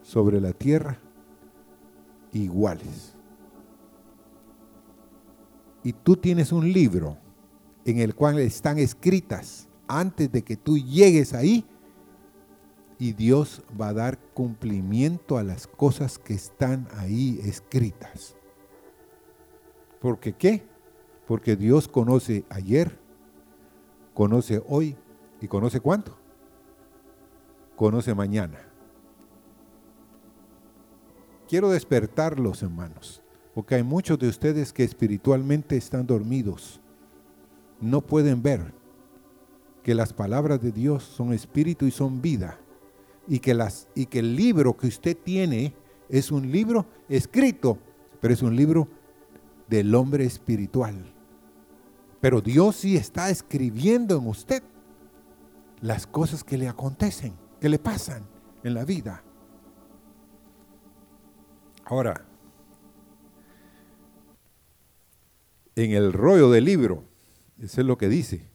sobre 0.01 0.41
la 0.41 0.53
tierra 0.53 0.99
iguales. 2.33 3.15
Y 5.83 5.93
tú 5.93 6.17
tienes 6.17 6.51
un 6.51 6.71
libro 6.71 7.17
en 7.85 7.99
el 7.99 8.13
cual 8.15 8.39
están 8.39 8.77
escritas 8.77 9.67
antes 9.87 10.31
de 10.31 10.41
que 10.43 10.57
tú 10.57 10.77
llegues 10.77 11.33
ahí 11.33 11.65
y 12.99 13.13
Dios 13.13 13.63
va 13.79 13.89
a 13.89 13.93
dar 13.93 14.19
cumplimiento 14.33 15.37
a 15.37 15.43
las 15.43 15.67
cosas 15.67 16.17
que 16.17 16.33
están 16.33 16.87
ahí 16.97 17.39
escritas. 17.43 18.36
¿Porque 19.99 20.33
qué? 20.33 20.63
Porque 21.27 21.55
Dios 21.55 21.87
conoce 21.87 22.45
ayer, 22.49 22.97
conoce 24.13 24.63
hoy 24.67 24.95
y 25.41 25.47
conoce 25.47 25.79
cuánto. 25.79 26.17
Conoce 27.75 28.13
mañana. 28.13 28.59
Quiero 31.47 31.69
despertarlos, 31.69 32.61
hermanos, 32.61 33.21
porque 33.53 33.75
hay 33.75 33.83
muchos 33.83 34.19
de 34.19 34.27
ustedes 34.27 34.73
que 34.73 34.83
espiritualmente 34.83 35.77
están 35.77 36.05
dormidos. 36.05 36.81
No 37.79 38.01
pueden 38.01 38.41
ver 38.41 38.73
que 39.83 39.95
las 39.95 40.11
palabras 40.11 40.61
de 40.61 40.71
Dios 40.71 41.03
son 41.03 41.31
espíritu 41.31 41.85
y 41.85 41.91
son 41.91 42.21
vida. 42.21 42.59
Y 43.29 43.39
que, 43.39 43.53
las, 43.53 43.87
y 43.95 44.05
que 44.05 44.19
el 44.19 44.35
libro 44.35 44.75
que 44.75 44.87
usted 44.87 45.15
tiene 45.15 45.73
es 46.09 46.31
un 46.31 46.51
libro 46.51 46.85
escrito, 47.07 47.77
pero 48.19 48.33
es 48.33 48.41
un 48.41 48.55
libro 48.55 48.87
del 49.67 49.93
hombre 49.95 50.25
espiritual. 50.25 51.13
Pero 52.21 52.41
Dios 52.41 52.77
sí 52.77 52.95
está 52.95 53.29
escribiendo 53.29 54.17
en 54.17 54.27
usted 54.27 54.63
las 55.81 56.07
cosas 56.07 56.43
que 56.43 56.57
le 56.57 56.67
acontecen, 56.67 57.33
que 57.61 57.69
le 57.69 57.79
pasan 57.79 58.23
en 58.63 58.73
la 58.73 58.85
vida. 58.85 59.23
Ahora, 61.85 62.25
en 65.75 65.91
el 65.91 66.11
rollo 66.11 66.49
del 66.49 66.65
libro, 66.65 67.03
eso 67.59 67.81
es 67.81 67.87
lo 67.87 67.97
que 67.97 68.09
dice. 68.09 68.49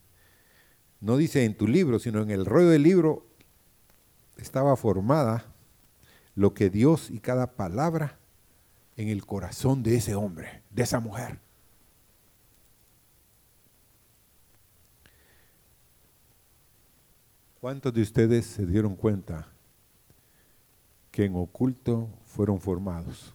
No 1.01 1.17
dice 1.17 1.45
en 1.45 1.57
tu 1.57 1.67
libro, 1.67 1.99
sino 1.99 2.21
en 2.23 2.31
el 2.31 2.45
rollo 2.45 2.69
del 2.69 2.83
libro 2.83 3.27
estaba 4.37 4.77
formada 4.77 5.47
lo 6.35 6.55
que 6.55 6.71
Dios 6.71 7.11
y 7.11 7.21
cada 7.21 7.53
palabra 7.55 8.19
en 8.97 9.09
el 9.09 9.25
corazón 9.25 9.83
de 9.83 9.97
ese 9.97 10.15
hombre, 10.15 10.63
de 10.71 10.83
esa 10.83 11.01
mujer. 11.01 11.39
¿Cuántos 17.61 17.95
de 17.95 18.03
ustedes 18.03 18.47
se 18.47 18.67
dieron 18.67 18.97
cuenta 18.97 19.53
que 21.13 21.27
en 21.27 21.37
oculto 21.37 22.09
fueron 22.25 22.59
formados. 22.59 23.35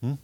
¿Mm? 0.00 0.14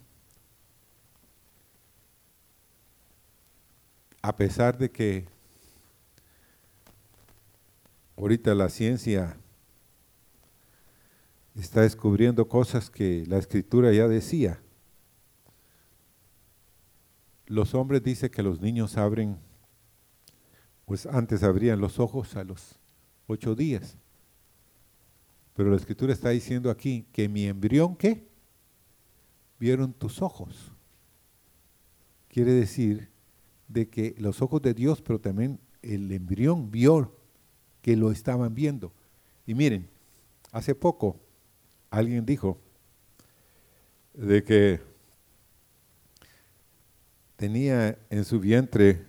A 4.23 4.37
pesar 4.37 4.79
de 4.79 4.89
que 4.89 5.27
ahorita 8.17 8.55
la 8.55 8.69
ciencia 8.69 9.37
está 11.55 11.83
descubriendo 11.83 12.49
cosas 12.49 12.91
que 12.91 13.25
la 13.27 13.39
escritura 13.39 13.93
ya 13.93 14.09
decía. 14.09 14.61
Los 17.47 17.75
hombres 17.75 18.03
dicen 18.03 18.31
que 18.31 18.43
los 18.43 18.61
niños 18.61 18.97
abren, 18.97 19.39
pues 20.87 21.07
antes 21.07 21.43
abrían 21.43 21.81
los 21.81 21.99
ojos 21.99 22.37
a 22.37 22.45
los 22.45 22.79
ocho 23.27 23.55
días. 23.55 23.99
Pero 25.55 25.71
la 25.71 25.77
escritura 25.77 26.13
está 26.13 26.31
diciendo 26.31 26.71
aquí 26.71 27.07
que 27.13 27.29
mi 27.29 27.45
embrión, 27.45 27.97
¿qué? 27.97 28.27
Vieron 29.59 29.93
tus 29.93 30.23
ojos. 30.23 30.73
Quiere 32.29 32.53
decir 32.53 33.11
de 33.69 33.89
que 33.89 34.15
los 34.19 34.41
ojos 34.41 34.63
de 34.63 34.73
Dios, 34.73 35.03
pero 35.03 35.21
también 35.21 35.61
el 35.83 36.11
embrión 36.11 36.71
vio 36.71 37.15
que 37.83 37.97
lo 37.97 38.11
estaban 38.11 38.55
viendo. 38.55 38.95
Y 39.47 39.55
miren, 39.55 39.91
hace 40.53 40.75
poco 40.75 41.21
alguien 41.93 42.25
dijo 42.25 42.59
de 44.15 44.43
que 44.43 44.81
tenía 47.37 47.99
en 48.09 48.25
su 48.25 48.41
vientre 48.41 49.05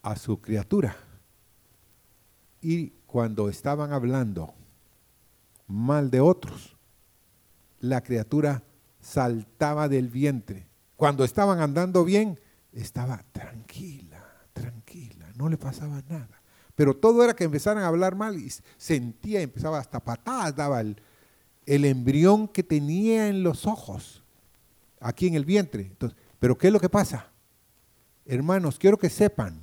a 0.00 0.14
su 0.14 0.40
criatura 0.40 0.96
y 2.62 2.90
cuando 3.06 3.48
estaban 3.48 3.92
hablando 3.92 4.54
mal 5.66 6.10
de 6.10 6.20
otros, 6.20 6.76
la 7.80 8.00
criatura 8.02 8.62
saltaba 9.00 9.88
del 9.88 10.08
vientre. 10.08 10.68
Cuando 10.94 11.24
estaban 11.24 11.60
andando 11.60 12.04
bien, 12.04 12.38
estaba 12.72 13.24
tranquila, 13.32 14.24
tranquila, 14.52 15.32
no 15.34 15.48
le 15.48 15.56
pasaba 15.56 16.00
nada. 16.08 16.39
Pero 16.80 16.96
todo 16.96 17.22
era 17.22 17.36
que 17.36 17.44
empezaran 17.44 17.84
a 17.84 17.88
hablar 17.88 18.16
mal 18.16 18.38
y 18.38 18.50
sentía, 18.78 19.42
empezaba 19.42 19.78
hasta 19.78 20.00
patadas, 20.00 20.56
daba 20.56 20.80
el, 20.80 20.96
el 21.66 21.84
embrión 21.84 22.48
que 22.48 22.62
tenía 22.62 23.28
en 23.28 23.42
los 23.42 23.66
ojos, 23.66 24.22
aquí 24.98 25.26
en 25.26 25.34
el 25.34 25.44
vientre. 25.44 25.92
Pero 26.38 26.56
¿qué 26.56 26.68
es 26.68 26.72
lo 26.72 26.80
que 26.80 26.88
pasa? 26.88 27.28
Hermanos, 28.24 28.78
quiero 28.78 28.96
que 28.96 29.10
sepan 29.10 29.60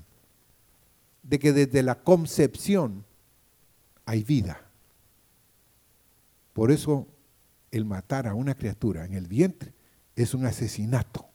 de 1.24 1.40
que 1.40 1.54
desde 1.54 1.82
la 1.82 1.96
concepción 1.96 3.04
hay 4.06 4.24
vida. 4.24 4.62
Por 6.54 6.70
eso 6.70 7.08
el 7.72 7.84
matar 7.84 8.28
a 8.28 8.36
una 8.36 8.54
criatura 8.54 9.06
en 9.06 9.16
el 9.16 9.26
vientre 9.26 9.74
es 10.16 10.36
un 10.36 10.46
asesinato. 10.46 11.26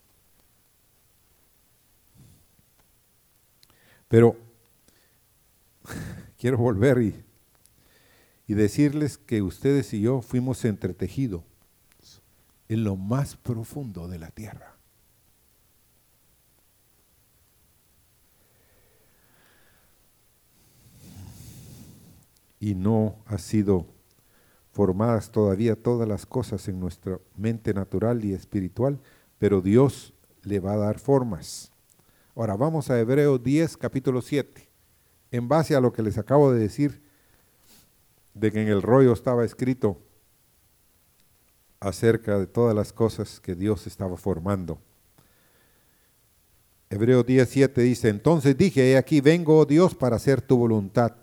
Pero 4.07 4.52
quiero 6.39 6.59
volver 6.59 7.03
y, 7.03 7.25
y, 8.47 8.55
decirles 8.55 9.19
que 9.19 9.43
ustedes 9.43 9.93
y 9.95 10.01
yo 10.01 10.23
fuimos 10.23 10.65
entretejidos 10.65 11.43
en 12.69 12.85
lo 12.85 12.97
más 12.97 13.37
profundo 13.37 14.09
de 14.09 14.19
la 14.19 14.31
tierra. 14.31 14.73
y 22.63 22.77
no 22.77 23.17
ha 23.27 23.39
sido 23.39 23.89
formadas 24.71 25.33
todavía 25.33 25.75
todas 25.75 26.09
las 26.09 26.27
cosas 26.27 26.69
en 26.69 26.79
nuestra 26.79 27.19
mente 27.37 27.75
natural 27.75 28.25
y 28.25 28.35
espiritual, 28.35 29.01
pero 29.41 29.61
Dios 29.61 30.15
le 30.45 30.61
va 30.61 30.75
a 30.75 30.77
dar 30.77 31.01
formas. 31.01 31.73
Ahora 32.37 32.55
vamos 32.55 32.89
a 32.89 33.01
Hebreos 33.01 33.43
10, 33.43 33.77
capítulo 33.77 34.23
7. 34.23 34.72
En 35.33 35.49
base 35.49 35.75
a 35.75 35.81
lo 35.81 35.93
que 35.93 36.03
les 36.03 36.17
acabo 36.17 36.53
de 36.53 36.61
decir, 36.61 37.03
de 38.35 38.53
que 38.53 38.63
en 38.63 38.69
el 38.69 38.83
rollo 38.83 39.13
estaba 39.13 39.45
escrito 39.45 39.99
acerca 41.81 42.39
de 42.39 42.47
todas 42.47 42.77
las 42.77 42.93
cosas 42.93 43.41
que 43.41 43.57
Dios 43.57 43.89
estaba 43.89 44.17
formando. 44.17 44.79
Hebreos 46.89 47.27
10, 47.27 47.49
7 47.49 47.81
dice, 47.81 48.09
entonces 48.11 48.57
dije, 48.57 48.93
he 48.93 48.97
aquí 48.97 49.21
vengo, 49.21 49.59
oh 49.59 49.67
Dios, 49.67 49.97
para 49.97 50.15
hacer 50.15 50.41
tu 50.41 50.57
voluntad. 50.57 51.17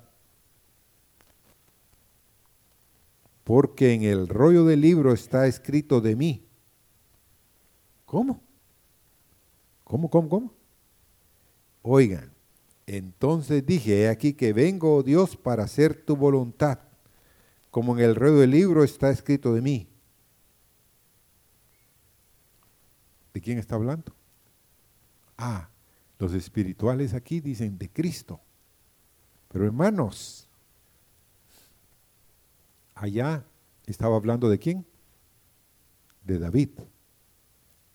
porque 3.49 3.95
en 3.95 4.03
el 4.03 4.27
rollo 4.27 4.63
del 4.63 4.81
libro 4.81 5.11
está 5.11 5.47
escrito 5.47 6.01
de 6.01 6.15
mí. 6.15 6.45
¿Cómo? 8.05 8.39
¿Cómo, 9.83 10.07
cómo, 10.07 10.29
cómo? 10.29 10.53
Oigan, 11.81 12.31
entonces 12.91 13.63
dije, 13.63 14.01
he 14.01 14.09
aquí 14.09 14.33
que 14.33 14.51
vengo, 14.51 14.95
oh 14.95 15.03
Dios, 15.03 15.37
para 15.37 15.63
hacer 15.63 16.03
tu 16.03 16.15
voluntad, 16.15 16.79
como 17.69 17.95
en 17.95 18.03
el 18.03 18.15
rollo 18.15 18.37
del 18.37 18.49
libro 18.49 18.83
está 18.83 19.11
escrito 19.11 19.53
de 19.53 19.61
mí. 19.61 19.87
¿De 23.31 23.41
quién 23.41 23.59
está 23.59 23.75
hablando? 23.75 24.11
Ah, 25.37 25.69
los 26.17 26.33
espirituales 26.33 27.13
aquí 27.13 27.39
dicen 27.41 27.77
de 27.77 27.91
Cristo. 27.91 28.41
Pero 29.49 29.65
hermanos, 29.65 30.49
allá 32.95 33.45
estaba 33.85 34.15
hablando 34.15 34.49
de 34.49 34.57
quién? 34.57 34.83
De 36.23 36.39
David. 36.39 36.71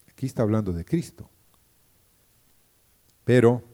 Aquí 0.09 0.27
está 0.27 0.43
hablando 0.43 0.73
de 0.73 0.85
Cristo. 0.85 1.29
Pero 3.25 3.74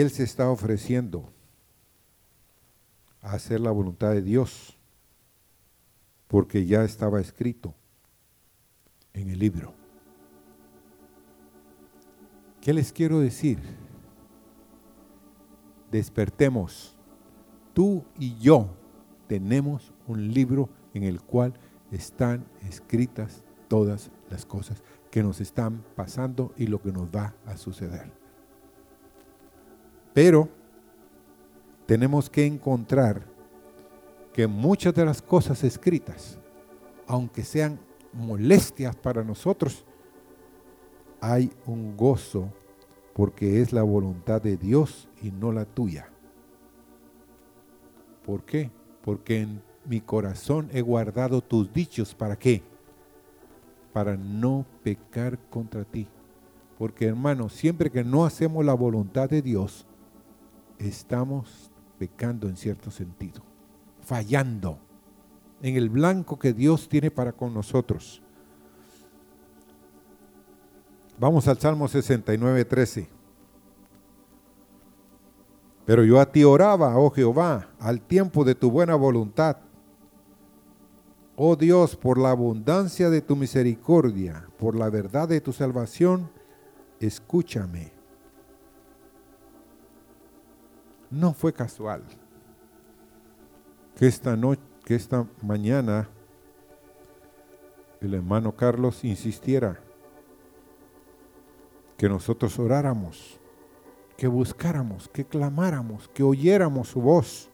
Él 0.00 0.10
se 0.10 0.24
está 0.24 0.50
ofreciendo 0.50 1.32
a 3.22 3.34
hacer 3.34 3.60
la 3.60 3.70
voluntad 3.70 4.10
de 4.10 4.22
Dios, 4.22 4.76
porque 6.26 6.66
ya 6.66 6.82
estaba 6.82 7.20
escrito 7.20 7.72
en 9.12 9.30
el 9.30 9.38
libro. 9.38 9.72
¿Qué 12.60 12.72
les 12.72 12.92
quiero 12.92 13.20
decir? 13.20 13.60
Despertemos 15.92 16.96
tú 17.72 18.04
y 18.18 18.36
yo 18.38 18.70
tenemos 19.28 19.92
un 20.08 20.34
libro 20.34 20.70
en 20.92 21.04
el 21.04 21.22
cual 21.22 21.54
están 21.92 22.44
escritas 22.68 23.44
todas 23.68 24.10
las 24.28 24.44
cosas 24.44 24.82
que 25.12 25.22
nos 25.22 25.40
están 25.40 25.84
pasando 25.94 26.52
y 26.56 26.66
lo 26.66 26.82
que 26.82 26.90
nos 26.90 27.14
va 27.14 27.36
a 27.46 27.56
suceder. 27.56 28.23
Pero 30.14 30.48
tenemos 31.86 32.30
que 32.30 32.46
encontrar 32.46 33.26
que 34.32 34.46
muchas 34.46 34.94
de 34.94 35.04
las 35.04 35.20
cosas 35.20 35.62
escritas, 35.64 36.38
aunque 37.06 37.42
sean 37.42 37.78
molestias 38.12 38.96
para 38.96 39.22
nosotros, 39.22 39.84
hay 41.20 41.50
un 41.66 41.96
gozo 41.96 42.50
porque 43.12 43.60
es 43.60 43.72
la 43.72 43.82
voluntad 43.82 44.40
de 44.40 44.56
Dios 44.56 45.08
y 45.22 45.30
no 45.30 45.52
la 45.52 45.64
tuya. 45.64 46.08
¿Por 48.24 48.44
qué? 48.44 48.70
Porque 49.02 49.40
en 49.40 49.62
mi 49.84 50.00
corazón 50.00 50.68
he 50.72 50.80
guardado 50.80 51.40
tus 51.40 51.72
dichos. 51.72 52.14
¿Para 52.14 52.36
qué? 52.36 52.62
Para 53.92 54.16
no 54.16 54.64
pecar 54.82 55.38
contra 55.50 55.84
ti. 55.84 56.08
Porque 56.78 57.06
hermano, 57.06 57.48
siempre 57.48 57.90
que 57.90 58.02
no 58.02 58.24
hacemos 58.24 58.64
la 58.64 58.74
voluntad 58.74 59.28
de 59.28 59.42
Dios, 59.42 59.86
estamos 60.78 61.70
pecando 61.98 62.48
en 62.48 62.56
cierto 62.56 62.90
sentido, 62.90 63.42
fallando 64.02 64.78
en 65.62 65.76
el 65.76 65.88
blanco 65.88 66.38
que 66.38 66.52
Dios 66.52 66.88
tiene 66.88 67.10
para 67.10 67.32
con 67.32 67.54
nosotros. 67.54 68.20
Vamos 71.18 71.48
al 71.48 71.58
Salmo 71.58 71.88
69, 71.88 72.64
13. 72.64 73.08
Pero 75.86 76.04
yo 76.04 76.20
a 76.20 76.30
ti 76.30 76.44
oraba, 76.44 76.98
oh 76.98 77.10
Jehová, 77.10 77.70
al 77.78 78.00
tiempo 78.00 78.44
de 78.44 78.54
tu 78.54 78.70
buena 78.70 78.94
voluntad. 78.94 79.56
Oh 81.36 81.56
Dios, 81.56 81.96
por 81.96 82.18
la 82.18 82.30
abundancia 82.30 83.08
de 83.08 83.22
tu 83.22 83.36
misericordia, 83.36 84.46
por 84.58 84.76
la 84.76 84.90
verdad 84.90 85.28
de 85.28 85.40
tu 85.40 85.52
salvación, 85.52 86.30
escúchame. 87.00 87.93
No 91.10 91.32
fue 91.34 91.52
casual 91.52 92.02
que 93.96 94.06
esta 94.06 94.36
noche, 94.36 94.62
que 94.84 94.94
esta 94.94 95.26
mañana 95.42 96.08
el 98.00 98.14
hermano 98.14 98.54
Carlos 98.54 99.04
insistiera 99.04 99.80
que 101.96 102.08
nosotros 102.08 102.58
oráramos, 102.58 103.40
que 104.16 104.26
buscáramos, 104.26 105.08
que 105.08 105.24
clamáramos, 105.24 106.08
que 106.08 106.22
oyéramos 106.22 106.88
su 106.88 107.00
voz, 107.00 107.48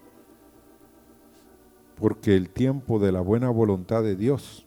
porque 1.97 2.35
el 2.35 2.51
tiempo 2.51 2.99
de 2.99 3.13
la 3.13 3.21
buena 3.21 3.51
voluntad 3.51 4.03
de 4.03 4.17
Dios 4.17 4.67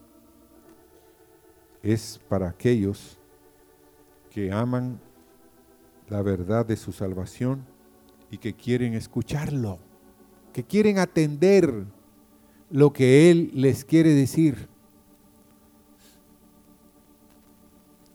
es 1.82 2.22
para 2.30 2.50
aquellos 2.50 3.19
que 4.30 4.52
aman 4.52 5.02
la 6.08 6.22
verdad 6.22 6.65
de 6.65 6.78
su 6.78 6.91
salvación 6.91 7.65
y 8.34 8.39
que 8.39 8.56
quieren 8.56 8.96
escucharlo, 8.96 9.78
que 10.54 10.63
quieren 10.63 10.98
atender 10.98 11.86
lo 12.72 12.91
que 12.91 13.30
Él 13.30 13.52
les 13.54 13.86
quiere 13.86 14.10
decir. 14.15 14.67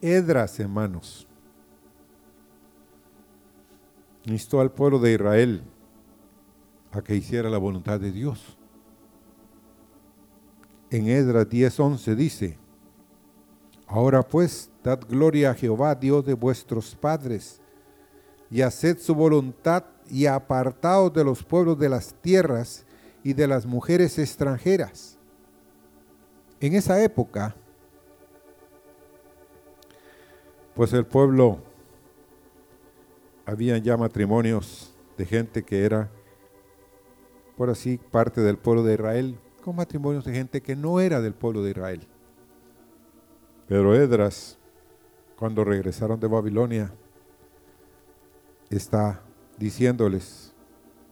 Edras, 0.01 0.59
hermanos, 0.59 1.29
instó 4.25 4.61
al 4.61 4.73
pueblo 4.73 4.99
de 4.99 5.13
Israel 5.13 5.63
a 6.91 7.01
que 7.01 7.15
hiciera 7.15 7.49
la 7.49 7.59
voluntad 7.59 8.01
de 8.01 8.11
Dios. 8.11 8.59
En 10.91 11.07
Edras 11.07 11.49
10:11 11.49 12.17
dice, 12.17 12.59
Ahora 13.87 14.25
pues, 14.25 14.69
dad 14.83 14.99
gloria 15.09 15.53
a 15.53 15.55
Jehová, 15.55 15.95
Dios 15.95 16.27
de 16.27 16.35
vuestros 16.35 16.97
padres, 16.97 17.61
y 18.51 18.63
haced 18.63 18.99
su 18.99 19.15
voluntad 19.15 19.85
y 20.11 20.27
apartaos 20.27 21.13
de 21.13 21.25
los 21.25 21.43
pueblos 21.43 21.79
de 21.79 21.89
las 21.89 22.15
tierras 22.15 22.85
y 23.23 23.33
de 23.33 23.47
las 23.47 23.67
mujeres 23.67 24.19
extranjeras. 24.19 25.19
En 26.61 26.75
esa 26.75 27.03
época, 27.03 27.55
pues 30.75 30.93
el 30.93 31.07
pueblo 31.07 31.59
habían 33.45 33.83
ya 33.83 33.97
matrimonios 33.97 34.95
de 35.17 35.25
gente 35.27 35.63
que 35.63 35.85
era, 35.85 36.11
por 37.57 37.71
así, 37.71 37.99
parte 37.99 38.41
del 38.41 38.59
pueblo 38.59 38.83
de 38.83 38.95
Israel, 38.95 39.39
con 39.65 39.77
matrimonios 39.77 40.25
de 40.25 40.33
gente 40.33 40.61
que 40.61 40.77
no 40.77 41.01
era 41.01 41.21
del 41.21 41.35
pueblo 41.35 41.63
de 41.63 41.71
Israel. 41.71 42.07
Pero 43.67 43.95
Edras, 43.95 44.59
cuando 45.37 45.65
regresaron 45.65 46.19
de 46.19 46.27
Babilonia, 46.27 46.93
está 48.71 49.23
diciéndoles 49.59 50.53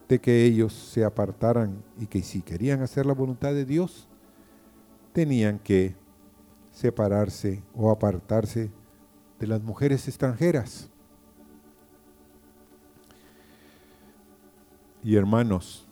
de 0.09 0.21
que 0.21 0.45
ellos 0.45 0.73
se 0.73 1.05
apartaran 1.05 1.83
y 1.99 2.07
que 2.07 2.23
si 2.23 2.43
querían 2.43 2.83
hacer 2.83 3.07
la 3.07 3.15
voluntad 3.15 3.53
de 3.53 3.65
Dios, 3.65 4.09
tenían 5.13 5.59
que 5.59 5.97
separarse 6.71 7.63
o 7.75 7.91
apartarse 7.91 8.71
de 9.39 9.47
las 9.47 9.63
mujeres 9.63 10.07
extranjeras. 10.07 10.91
Y 15.03 15.17
hermanos, 15.17 15.87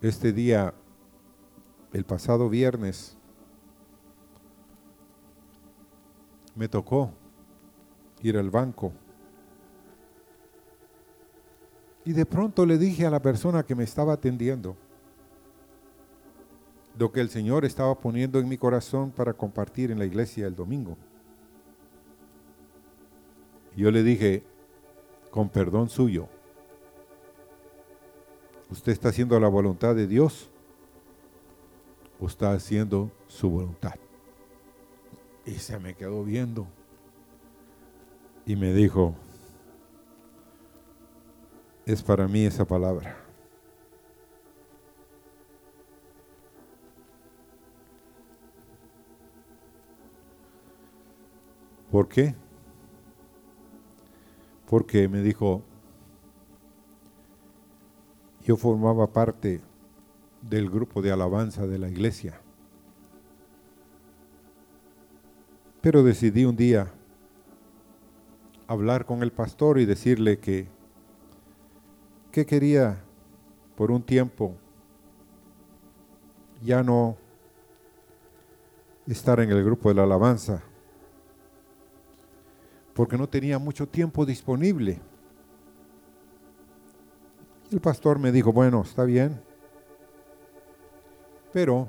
este 0.00 0.32
día, 0.32 0.72
el 1.92 2.04
pasado 2.04 2.48
viernes, 2.48 3.16
me 6.54 6.68
tocó 6.68 7.12
ir 8.22 8.36
al 8.36 8.50
banco. 8.50 8.92
Y 12.10 12.12
de 12.12 12.26
pronto 12.26 12.66
le 12.66 12.76
dije 12.76 13.06
a 13.06 13.10
la 13.10 13.22
persona 13.22 13.62
que 13.62 13.76
me 13.76 13.84
estaba 13.84 14.14
atendiendo 14.14 14.74
lo 16.98 17.12
que 17.12 17.20
el 17.20 17.28
Señor 17.28 17.64
estaba 17.64 17.94
poniendo 17.94 18.40
en 18.40 18.48
mi 18.48 18.58
corazón 18.58 19.12
para 19.12 19.32
compartir 19.32 19.92
en 19.92 20.00
la 20.00 20.06
iglesia 20.06 20.48
el 20.48 20.56
domingo. 20.56 20.96
Yo 23.76 23.92
le 23.92 24.02
dije, 24.02 24.42
con 25.30 25.48
perdón 25.50 25.88
suyo, 25.88 26.26
¿Usted 28.72 28.90
está 28.90 29.10
haciendo 29.10 29.38
la 29.38 29.46
voluntad 29.46 29.94
de 29.94 30.08
Dios 30.08 30.50
o 32.18 32.26
está 32.26 32.50
haciendo 32.54 33.12
su 33.28 33.50
voluntad? 33.50 33.94
Y 35.46 35.52
se 35.52 35.78
me 35.78 35.94
quedó 35.94 36.24
viendo 36.24 36.66
y 38.46 38.56
me 38.56 38.72
dijo, 38.72 39.14
es 41.86 42.02
para 42.02 42.28
mí 42.28 42.44
esa 42.44 42.64
palabra. 42.64 43.16
¿Por 51.90 52.08
qué? 52.08 52.34
Porque 54.68 55.08
me 55.08 55.22
dijo, 55.22 55.62
yo 58.44 58.56
formaba 58.56 59.08
parte 59.08 59.60
del 60.42 60.70
grupo 60.70 61.02
de 61.02 61.10
alabanza 61.10 61.66
de 61.66 61.78
la 61.78 61.88
iglesia. 61.88 62.40
Pero 65.80 66.02
decidí 66.02 66.44
un 66.44 66.56
día 66.56 66.92
hablar 68.68 69.04
con 69.04 69.22
el 69.22 69.32
pastor 69.32 69.80
y 69.80 69.84
decirle 69.84 70.38
que, 70.38 70.68
que 72.30 72.46
quería 72.46 73.02
por 73.76 73.90
un 73.90 74.02
tiempo 74.02 74.54
ya 76.62 76.82
no 76.82 77.16
estar 79.06 79.40
en 79.40 79.50
el 79.50 79.64
grupo 79.64 79.88
de 79.88 79.94
la 79.94 80.04
alabanza, 80.04 80.62
porque 82.94 83.16
no 83.16 83.28
tenía 83.28 83.58
mucho 83.58 83.88
tiempo 83.88 84.24
disponible. 84.24 85.00
El 87.72 87.80
pastor 87.80 88.18
me 88.18 88.30
dijo, 88.30 88.52
bueno, 88.52 88.82
está 88.82 89.04
bien, 89.04 89.40
pero 91.52 91.88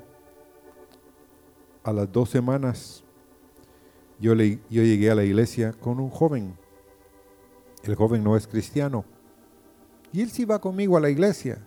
a 1.84 1.92
las 1.92 2.10
dos 2.10 2.30
semanas 2.30 3.04
yo, 4.18 4.34
le, 4.34 4.60
yo 4.70 4.82
llegué 4.82 5.10
a 5.10 5.14
la 5.14 5.24
iglesia 5.24 5.72
con 5.72 6.00
un 6.00 6.10
joven. 6.10 6.56
El 7.82 7.96
joven 7.96 8.22
no 8.22 8.36
es 8.36 8.46
cristiano. 8.46 9.04
Y 10.12 10.20
él 10.20 10.30
sí 10.30 10.44
va 10.44 10.60
conmigo 10.60 10.96
a 10.96 11.00
la 11.00 11.10
iglesia. 11.10 11.58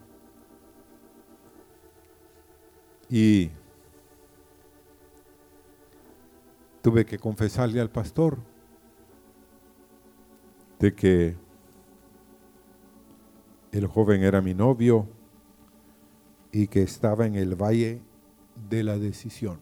Y 3.09 3.49
tuve 6.81 7.05
que 7.05 7.17
confesarle 7.17 7.81
al 7.81 7.89
pastor 7.89 8.37
de 10.79 10.93
que 10.93 11.35
el 13.71 13.87
joven 13.87 14.23
era 14.23 14.41
mi 14.41 14.53
novio 14.53 15.07
y 16.51 16.67
que 16.67 16.83
estaba 16.83 17.25
en 17.25 17.35
el 17.35 17.55
valle 17.55 18.01
de 18.69 18.83
la 18.83 18.97
decisión. 18.97 19.59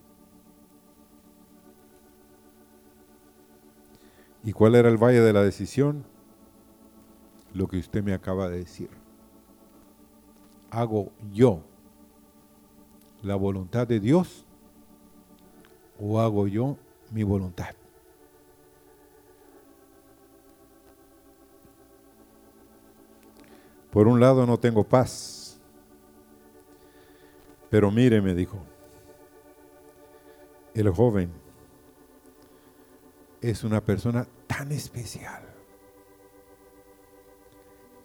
¿Y 4.43 4.52
cuál 4.52 4.76
era 4.76 4.89
el 4.89 4.98
valle 4.98 5.22
de 5.22 5.34
la 5.34 5.41
decisión? 5.41 6.04
Lo 7.54 7.68
que 7.68 7.78
usted 7.78 8.04
me 8.04 8.13
acaba 8.13 8.50
de 8.50 8.60
decir. 8.60 8.89
hago 10.72 11.12
yo 11.32 11.62
la 13.22 13.36
voluntad 13.36 13.88
de 13.88 14.00
Dios 14.00 14.46
o 16.00 16.20
hago 16.20 16.48
yo 16.48 16.78
mi 17.12 17.24
voluntad. 17.24 17.76
Por 23.92 24.08
un 24.08 24.20
lado 24.20 24.48
no 24.48 24.58
tengo 24.58 24.84
paz, 24.84 25.62
pero 27.70 27.92
mire, 27.92 28.22
me 28.22 28.34
dijo, 28.34 28.58
el 30.74 30.89
joven 30.89 31.32
es 33.39 33.63
una 33.63 33.82
persona 33.82 34.28
tan 34.48 34.72
especial. 34.72 35.53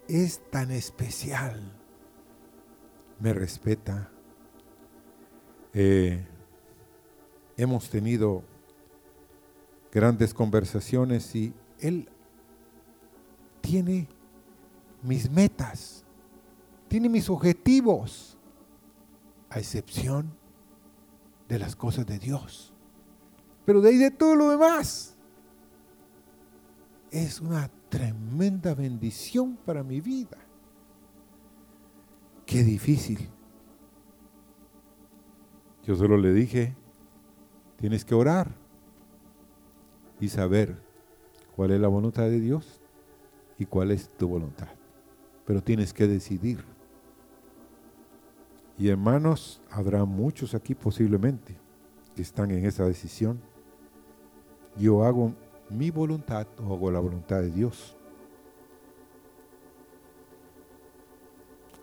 Es 0.09 0.41
tan 0.49 0.71
especial. 0.71 1.61
Me 3.19 3.31
respeta. 3.31 4.09
Eh, 5.71 6.25
hemos 7.55 7.91
tenido 7.91 8.43
grandes 9.91 10.33
conversaciones 10.33 11.35
y 11.35 11.53
él 11.79 12.09
tiene 13.61 14.07
mis 15.03 15.29
metas, 15.29 16.03
tiene 16.87 17.07
mis 17.07 17.29
objetivos, 17.29 18.35
a 19.51 19.59
excepción 19.59 20.31
de 21.47 21.59
las 21.59 21.75
cosas 21.75 22.07
de 22.07 22.17
Dios. 22.17 22.73
Pero 23.63 23.79
de 23.79 23.89
ahí 23.89 23.97
de 23.97 24.09
todo 24.09 24.35
lo 24.35 24.49
demás, 24.49 25.15
es 27.11 27.39
una 27.41 27.69
tremenda 27.89 28.73
bendición 28.73 29.57
para 29.65 29.83
mi 29.83 29.99
vida. 29.99 30.37
Qué 32.45 32.63
difícil. 32.63 33.29
Yo 35.85 35.95
solo 35.95 36.17
le 36.17 36.33
dije, 36.33 36.75
tienes 37.77 38.05
que 38.05 38.15
orar 38.15 38.51
y 40.19 40.29
saber 40.29 40.77
cuál 41.55 41.71
es 41.71 41.79
la 41.79 41.87
voluntad 41.87 42.23
de 42.23 42.39
Dios 42.39 42.81
y 43.57 43.65
cuál 43.65 43.91
es 43.91 44.09
tu 44.09 44.27
voluntad. 44.27 44.69
Pero 45.45 45.61
tienes 45.63 45.93
que 45.93 46.07
decidir. 46.07 46.63
Y 48.77 48.87
hermanos, 48.89 49.61
habrá 49.69 50.05
muchos 50.05 50.55
aquí 50.55 50.73
posiblemente 50.73 51.57
que 52.15 52.21
están 52.21 52.51
en 52.51 52.65
esa 52.65 52.85
decisión. 52.85 53.41
Yo 54.77 55.03
hago 55.03 55.33
mi 55.69 55.89
voluntad 55.89 56.47
o 56.59 56.73
hago 56.73 56.91
la 56.91 56.99
voluntad 56.99 57.41
de 57.41 57.51
Dios. 57.51 57.95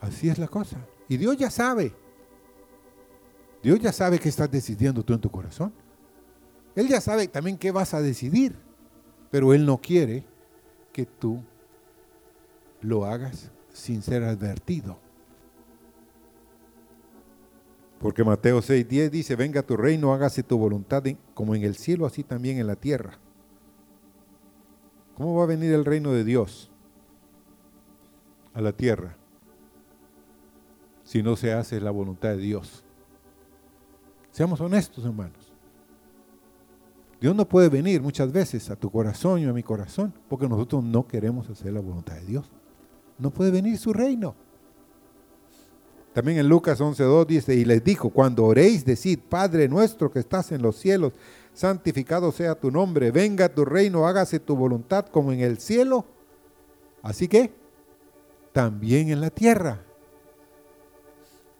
Así 0.00 0.28
es 0.28 0.38
la 0.38 0.48
cosa. 0.48 0.78
Y 1.08 1.16
Dios 1.16 1.36
ya 1.36 1.50
sabe. 1.50 1.92
Dios 3.62 3.80
ya 3.80 3.92
sabe 3.92 4.18
qué 4.18 4.28
estás 4.28 4.50
decidiendo 4.50 5.02
tú 5.04 5.14
en 5.14 5.20
tu 5.20 5.30
corazón. 5.30 5.72
Él 6.74 6.88
ya 6.88 7.00
sabe 7.00 7.26
también 7.28 7.56
qué 7.56 7.70
vas 7.70 7.94
a 7.94 8.00
decidir. 8.00 8.54
Pero 9.30 9.52
Él 9.54 9.66
no 9.66 9.78
quiere 9.78 10.24
que 10.92 11.06
tú 11.06 11.42
lo 12.80 13.04
hagas 13.04 13.50
sin 13.72 14.02
ser 14.02 14.22
advertido. 14.22 14.98
Porque 17.98 18.24
Mateo 18.24 18.60
6:10 18.60 19.10
dice, 19.10 19.36
venga 19.36 19.62
tu 19.62 19.76
reino, 19.76 20.12
hágase 20.12 20.42
tu 20.42 20.58
voluntad 20.58 21.02
como 21.34 21.54
en 21.54 21.62
el 21.62 21.76
cielo, 21.76 22.06
así 22.06 22.22
también 22.22 22.58
en 22.58 22.66
la 22.66 22.76
tierra. 22.76 23.18
¿Cómo 25.16 25.34
va 25.34 25.44
a 25.44 25.46
venir 25.46 25.72
el 25.72 25.84
reino 25.84 26.12
de 26.12 26.24
Dios 26.24 26.70
a 28.52 28.60
la 28.60 28.72
tierra 28.72 29.16
si 31.04 31.22
no 31.22 31.36
se 31.36 31.52
hace 31.52 31.80
la 31.80 31.90
voluntad 31.90 32.30
de 32.30 32.38
Dios? 32.38 32.84
Seamos 34.30 34.60
honestos, 34.60 35.04
hermanos. 35.04 35.52
Dios 37.18 37.34
no 37.34 37.48
puede 37.48 37.70
venir 37.70 38.02
muchas 38.02 38.30
veces 38.30 38.68
a 38.68 38.76
tu 38.76 38.90
corazón 38.90 39.40
y 39.40 39.46
a 39.46 39.52
mi 39.54 39.62
corazón 39.62 40.12
porque 40.28 40.46
nosotros 40.48 40.84
no 40.84 41.06
queremos 41.06 41.48
hacer 41.48 41.72
la 41.72 41.80
voluntad 41.80 42.16
de 42.16 42.26
Dios. 42.26 42.50
No 43.18 43.30
puede 43.30 43.50
venir 43.50 43.78
su 43.78 43.94
reino. 43.94 44.34
También 46.12 46.38
en 46.38 46.48
Lucas 46.48 46.80
11.2 46.80 47.26
dice, 47.26 47.54
y 47.54 47.64
les 47.64 47.82
dijo, 47.82 48.10
cuando 48.10 48.44
oréis, 48.44 48.84
decid, 48.84 49.18
Padre 49.18 49.68
nuestro 49.68 50.10
que 50.10 50.18
estás 50.18 50.52
en 50.52 50.62
los 50.62 50.76
cielos, 50.76 51.12
santificado 51.56 52.32
sea 52.32 52.54
tu 52.54 52.70
nombre, 52.70 53.10
venga 53.10 53.48
tu 53.48 53.64
reino, 53.64 54.06
hágase 54.06 54.38
tu 54.38 54.54
voluntad 54.54 55.06
como 55.06 55.32
en 55.32 55.40
el 55.40 55.58
cielo, 55.58 56.04
así 57.02 57.28
que 57.28 57.50
también 58.52 59.08
en 59.08 59.22
la 59.22 59.30
tierra. 59.30 59.80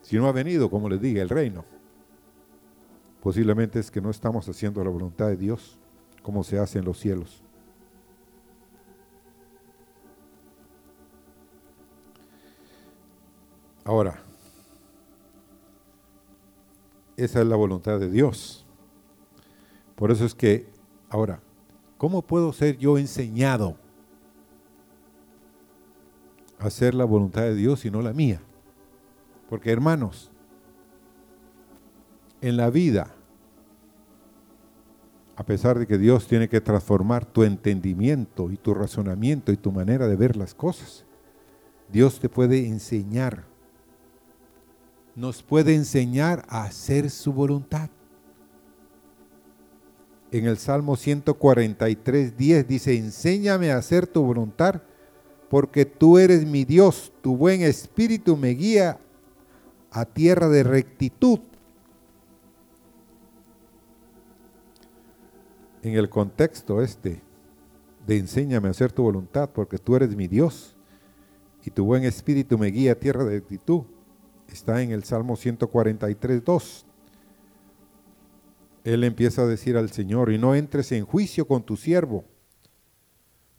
Si 0.02 0.16
no 0.16 0.28
ha 0.28 0.32
venido, 0.32 0.68
como 0.68 0.90
les 0.90 1.00
dije, 1.00 1.22
el 1.22 1.30
reino, 1.30 1.64
posiblemente 3.22 3.80
es 3.80 3.90
que 3.90 4.02
no 4.02 4.11
estamos 4.11 4.46
haciendo 4.46 4.85
la 4.85 4.90
voluntad 4.90 5.28
de 5.28 5.38
Dios 5.38 5.78
como 6.22 6.44
se 6.44 6.59
hace 6.59 6.78
en 6.78 6.85
los 6.85 6.98
cielos. 6.98 7.42
Ahora, 13.82 14.20
esa 17.16 17.40
es 17.40 17.46
la 17.46 17.56
voluntad 17.56 17.98
de 17.98 18.11
Dios. 18.11 18.65
Por 19.96 20.11
eso 20.11 20.26
es 20.26 20.35
que, 20.35 20.68
ahora, 21.09 21.40
¿cómo 21.96 22.22
puedo 22.22 22.52
ser 22.52 22.76
yo 22.76 22.98
enseñado 22.98 23.76
a 26.59 26.66
hacer 26.66 26.94
la 26.94 27.04
voluntad 27.04 27.42
de 27.42 27.54
Dios 27.54 27.85
y 27.87 27.90
no 27.90 28.02
la 28.02 28.12
mía? 28.12 28.40
Porque 29.48 29.70
hermanos, 29.70 30.30
en 32.42 32.59
la 32.59 32.68
vida, 32.68 33.14
a 35.35 35.44
pesar 35.44 35.78
de 35.78 35.87
que 35.87 35.96
Dios 35.96 36.26
tiene 36.26 36.48
que 36.48 36.61
transformar 36.61 37.24
tu 37.24 37.42
entendimiento 37.42 38.50
y 38.50 38.59
tu 38.59 38.74
razonamiento 38.74 39.50
y 39.50 39.56
tu 39.56 39.72
manera 39.72 40.06
de 40.06 40.16
ver 40.16 40.37
las 40.37 40.54
cosas, 40.54 41.06
Dios 41.90 42.20
te 42.20 42.28
puede 42.28 42.66
enseñar, 42.66 43.44
nos 45.14 45.42
puede 45.42 45.74
enseñar 45.74 46.44
a 46.48 46.64
hacer 46.64 47.09
su 47.09 47.32
voluntad 47.32 47.88
en 50.33 50.47
el 50.47 50.59
Salmo 50.59 50.97
143, 50.97 52.37
10 52.37 52.69
dice, 52.69 52.97
enséñame 52.97 53.71
a 53.71 53.79
hacer 53.79 54.07
tu 54.07 54.23
voluntad, 54.23 54.83
porque 55.49 55.85
tú 55.85 56.19
eres 56.19 56.45
mi 56.45 56.65
Dios, 56.65 57.12
tu 57.23 57.37
buen 57.37 57.62
espíritu 57.62 58.37
me 58.37 58.51
guía 58.51 58.99
a 59.91 60.05
tierra 60.05 60.49
de 60.49 60.62
rectitud. 60.65 61.39
En 65.83 65.95
el 65.95 66.09
contexto 66.11 66.83
este 66.83 67.23
de 68.07 68.19
enséñame 68.19 68.69
a 68.69 68.73
hacer 68.73 68.93
tu 68.93 69.03
voluntad, 69.03 69.51
porque 69.51 69.79
tú 69.79 69.95
eres 69.95 70.15
mi 70.17 70.27
Dios, 70.27 70.77
y 71.65 71.71
tu 71.71 71.85
buen 71.85 72.05
espíritu 72.05 72.59
me 72.59 72.69
guía 72.69 72.93
a 72.93 72.95
tierra 72.97 73.25
de 73.25 73.37
rectitud, 73.37 73.83
está 74.49 74.83
en 74.83 74.91
el 74.91 75.05
Salmo 75.05 75.37
143, 75.37 76.45
2 76.45 76.86
él 78.87 79.03
empieza 79.03 79.42
a 79.42 79.46
decir 79.46 79.77
al 79.77 79.90
Señor, 79.90 80.31
y 80.31 80.38
no 80.38 80.55
entres 80.55 80.92
en 80.92 81.05
juicio 81.05 81.49
con 81.49 81.64
tu 81.64 81.77
siervo, 81.77 82.25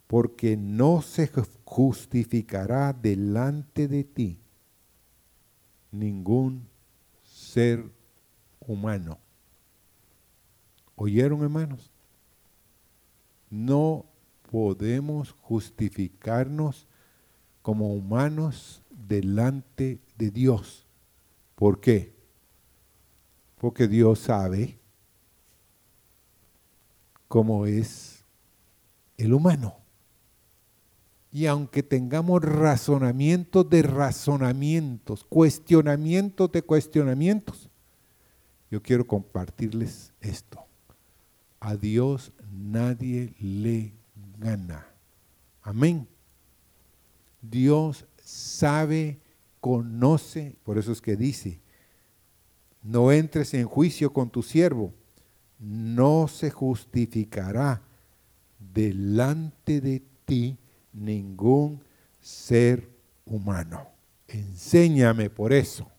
porque 0.07 0.55
no 0.55 1.01
se 1.01 1.29
justificará 1.65 2.93
delante 2.93 3.89
de 3.89 4.05
ti 4.05 4.39
ningún 5.91 6.69
ser 7.25 7.83
humano. 8.61 9.19
¿Oyeron, 10.95 11.41
hermanos? 11.41 11.91
No 13.49 14.05
podemos 14.49 15.33
justificarnos 15.41 16.87
como 17.61 17.93
humanos 17.93 18.81
delante 18.89 19.99
de 20.17 20.31
Dios. 20.31 20.87
¿Por 21.55 21.81
qué? 21.81 22.15
Porque 23.57 23.89
Dios 23.89 24.19
sabe 24.19 24.76
como 27.27 27.65
es 27.65 28.23
el 29.17 29.33
humano. 29.33 29.75
Y 31.31 31.45
aunque 31.45 31.83
tengamos 31.83 32.41
razonamientos 32.41 33.69
de 33.69 33.81
razonamientos, 33.81 35.23
cuestionamientos 35.25 36.51
de 36.51 36.61
cuestionamientos, 36.61 37.69
yo 38.71 38.81
quiero 38.81 39.05
compartirles 39.05 40.13
esto. 40.21 40.65
A 41.59 41.75
Dios 41.75 42.31
nadie 42.51 43.33
le 43.39 43.93
gana. 44.37 44.87
Amén. 45.61 46.07
Dios 47.41 48.05
sabe, 48.21 49.19
conoce, 49.59 50.55
por 50.63 50.77
eso 50.77 50.91
es 50.91 51.01
que 51.01 51.15
dice, 51.15 51.59
no 52.83 53.11
entres 53.11 53.53
en 53.53 53.65
juicio 53.65 54.13
con 54.13 54.29
tu 54.29 54.43
siervo, 54.43 54.93
no 55.59 56.27
se 56.27 56.51
justificará 56.51 57.81
delante 58.59 59.81
de 59.81 60.03
ti 60.25 60.57
ningún 60.93 61.83
ser 62.19 62.89
humano. 63.25 63.87
Enséñame 64.27 65.29
por 65.29 65.53
eso 65.53 65.89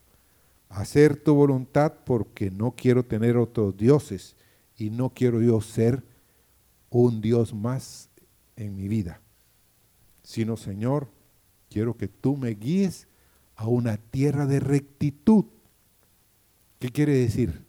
a 0.68 0.80
hacer 0.80 1.16
tu 1.16 1.34
voluntad 1.34 1.92
porque 2.04 2.50
no 2.50 2.72
quiero 2.72 3.04
tener 3.04 3.36
otros 3.36 3.76
dioses 3.76 4.36
y 4.76 4.90
no 4.90 5.10
quiero 5.10 5.40
yo 5.42 5.60
ser 5.60 6.04
un 6.90 7.20
Dios 7.20 7.54
más 7.54 8.10
en 8.56 8.76
mi 8.76 8.88
vida, 8.88 9.20
sino 10.22 10.56
Señor, 10.56 11.08
quiero 11.70 11.96
que 11.96 12.08
tú 12.08 12.36
me 12.36 12.50
guíes 12.50 13.08
a 13.56 13.66
una 13.66 13.96
tierra 13.96 14.46
de 14.46 14.60
rectitud. 14.60 15.44
¿Qué 16.78 16.90
quiere 16.90 17.14
decir? 17.14 17.64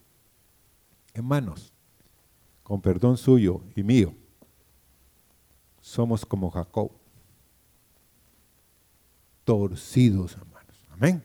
Hermanos, 1.14 1.74
con 2.70 2.82
perdón 2.82 3.18
suyo 3.18 3.64
y 3.76 3.82
mío, 3.82 4.14
somos 5.82 6.24
como 6.24 6.52
Jacob, 6.52 6.92
torcidos, 9.44 10.34
hermanos. 10.34 10.86
Amén. 10.92 11.24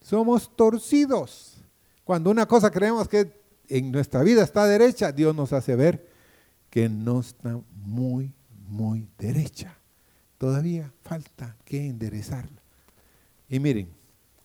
Somos 0.00 0.56
torcidos. 0.56 1.62
Cuando 2.04 2.30
una 2.30 2.46
cosa 2.46 2.70
creemos 2.70 3.06
que 3.06 3.38
en 3.68 3.92
nuestra 3.92 4.22
vida 4.22 4.42
está 4.42 4.64
derecha, 4.64 5.12
Dios 5.12 5.36
nos 5.36 5.52
hace 5.52 5.76
ver 5.76 6.10
que 6.70 6.88
no 6.88 7.20
está 7.20 7.60
muy, 7.74 8.32
muy 8.66 9.06
derecha. 9.18 9.76
Todavía 10.38 10.90
falta 11.02 11.54
que 11.66 11.86
enderezarla. 11.86 12.62
Y 13.50 13.60
miren, 13.60 13.90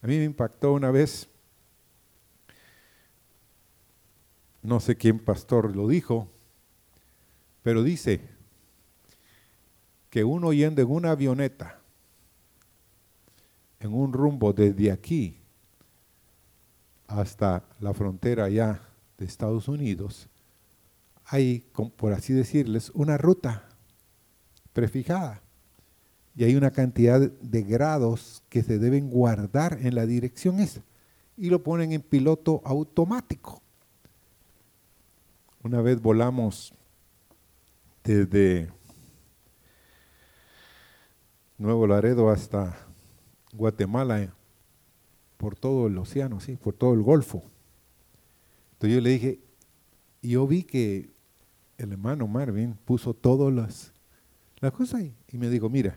a 0.01 0.07
mí 0.07 0.17
me 0.17 0.25
impactó 0.25 0.73
una 0.73 0.91
vez, 0.91 1.29
no 4.63 4.79
sé 4.79 4.95
quién 4.95 5.19
pastor 5.19 5.75
lo 5.75 5.87
dijo, 5.87 6.27
pero 7.63 7.83
dice 7.83 8.21
que 10.09 10.23
uno 10.23 10.53
yendo 10.53 10.81
en 10.81 10.91
una 10.91 11.11
avioneta, 11.11 11.79
en 13.79 13.93
un 13.93 14.13
rumbo 14.13 14.53
desde 14.53 14.91
aquí 14.91 15.37
hasta 17.07 17.63
la 17.79 17.93
frontera 17.93 18.49
ya 18.49 18.87
de 19.17 19.25
Estados 19.25 19.67
Unidos, 19.67 20.27
hay, 21.25 21.65
por 21.95 22.13
así 22.13 22.33
decirles, 22.33 22.91
una 22.93 23.17
ruta 23.17 23.67
prefijada 24.73 25.41
y 26.35 26.43
hay 26.43 26.55
una 26.55 26.71
cantidad 26.71 27.19
de 27.19 27.63
grados 27.63 28.43
que 28.49 28.63
se 28.63 28.79
deben 28.79 29.09
guardar 29.09 29.77
en 29.81 29.95
la 29.95 30.05
dirección 30.05 30.59
esa 30.59 30.81
y 31.37 31.49
lo 31.49 31.63
ponen 31.63 31.91
en 31.91 32.01
piloto 32.01 32.61
automático. 32.65 33.61
Una 35.63 35.81
vez 35.81 36.01
volamos 36.01 36.73
desde 38.03 38.71
Nuevo 41.59 41.85
Laredo 41.85 42.31
hasta 42.31 42.75
Guatemala 43.53 44.23
eh, 44.23 44.31
por 45.37 45.55
todo 45.55 45.85
el 45.85 45.97
océano, 45.99 46.39
sí, 46.39 46.55
por 46.55 46.73
todo 46.73 46.93
el 46.93 47.03
Golfo. 47.03 47.43
Entonces 48.73 48.95
yo 48.95 49.01
le 49.01 49.09
dije, 49.11 49.39
y 50.21 50.29
yo 50.29 50.47
vi 50.47 50.63
que 50.63 51.11
el 51.77 51.91
hermano 51.91 52.25
Marvin 52.25 52.73
puso 52.85 53.13
todas 53.13 53.53
las, 53.53 53.93
las 54.59 54.71
cosas 54.71 55.01
ahí 55.01 55.15
y 55.27 55.37
me 55.37 55.49
dijo, 55.49 55.69
mira, 55.69 55.95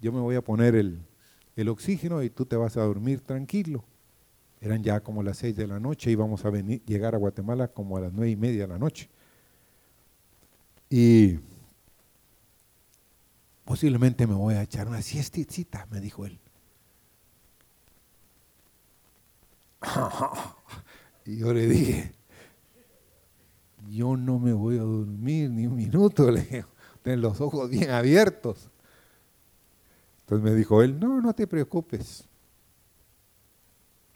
yo 0.00 0.12
me 0.12 0.20
voy 0.20 0.36
a 0.36 0.42
poner 0.42 0.74
el, 0.74 1.68
oxígeno 1.68 2.22
y 2.22 2.30
tú 2.30 2.46
te 2.46 2.56
vas 2.56 2.78
a 2.78 2.82
dormir 2.82 3.20
tranquilo. 3.20 3.84
Eran 4.64 4.82
ya 4.82 5.00
como 5.00 5.22
las 5.22 5.36
seis 5.36 5.54
de 5.54 5.66
la 5.66 5.78
noche, 5.78 6.10
íbamos 6.10 6.42
a 6.46 6.50
venir, 6.50 6.82
llegar 6.86 7.14
a 7.14 7.18
Guatemala 7.18 7.68
como 7.68 7.98
a 7.98 8.00
las 8.00 8.14
nueve 8.14 8.30
y 8.30 8.36
media 8.36 8.62
de 8.62 8.68
la 8.68 8.78
noche. 8.78 9.10
Y 10.88 11.38
posiblemente 13.66 14.26
me 14.26 14.32
voy 14.32 14.54
a 14.54 14.62
echar 14.62 14.88
una 14.88 15.02
siestecita, 15.02 15.86
me 15.90 16.00
dijo 16.00 16.24
él. 16.24 16.40
Y 21.26 21.38
yo 21.38 21.54
le 21.54 21.66
dije, 21.66 22.12
yo 23.88 24.14
no 24.14 24.38
me 24.38 24.52
voy 24.52 24.76
a 24.76 24.82
dormir 24.82 25.48
ni 25.48 25.66
un 25.66 25.74
minuto, 25.74 26.30
le 26.30 26.40
dije, 26.40 26.66
ten 27.02 27.22
los 27.22 27.40
ojos 27.40 27.68
bien 27.70 27.90
abiertos. 27.90 28.70
Entonces 30.20 30.44
me 30.44 30.54
dijo 30.54 30.82
él, 30.82 31.00
no, 31.00 31.22
no 31.22 31.34
te 31.34 31.46
preocupes. 31.46 32.28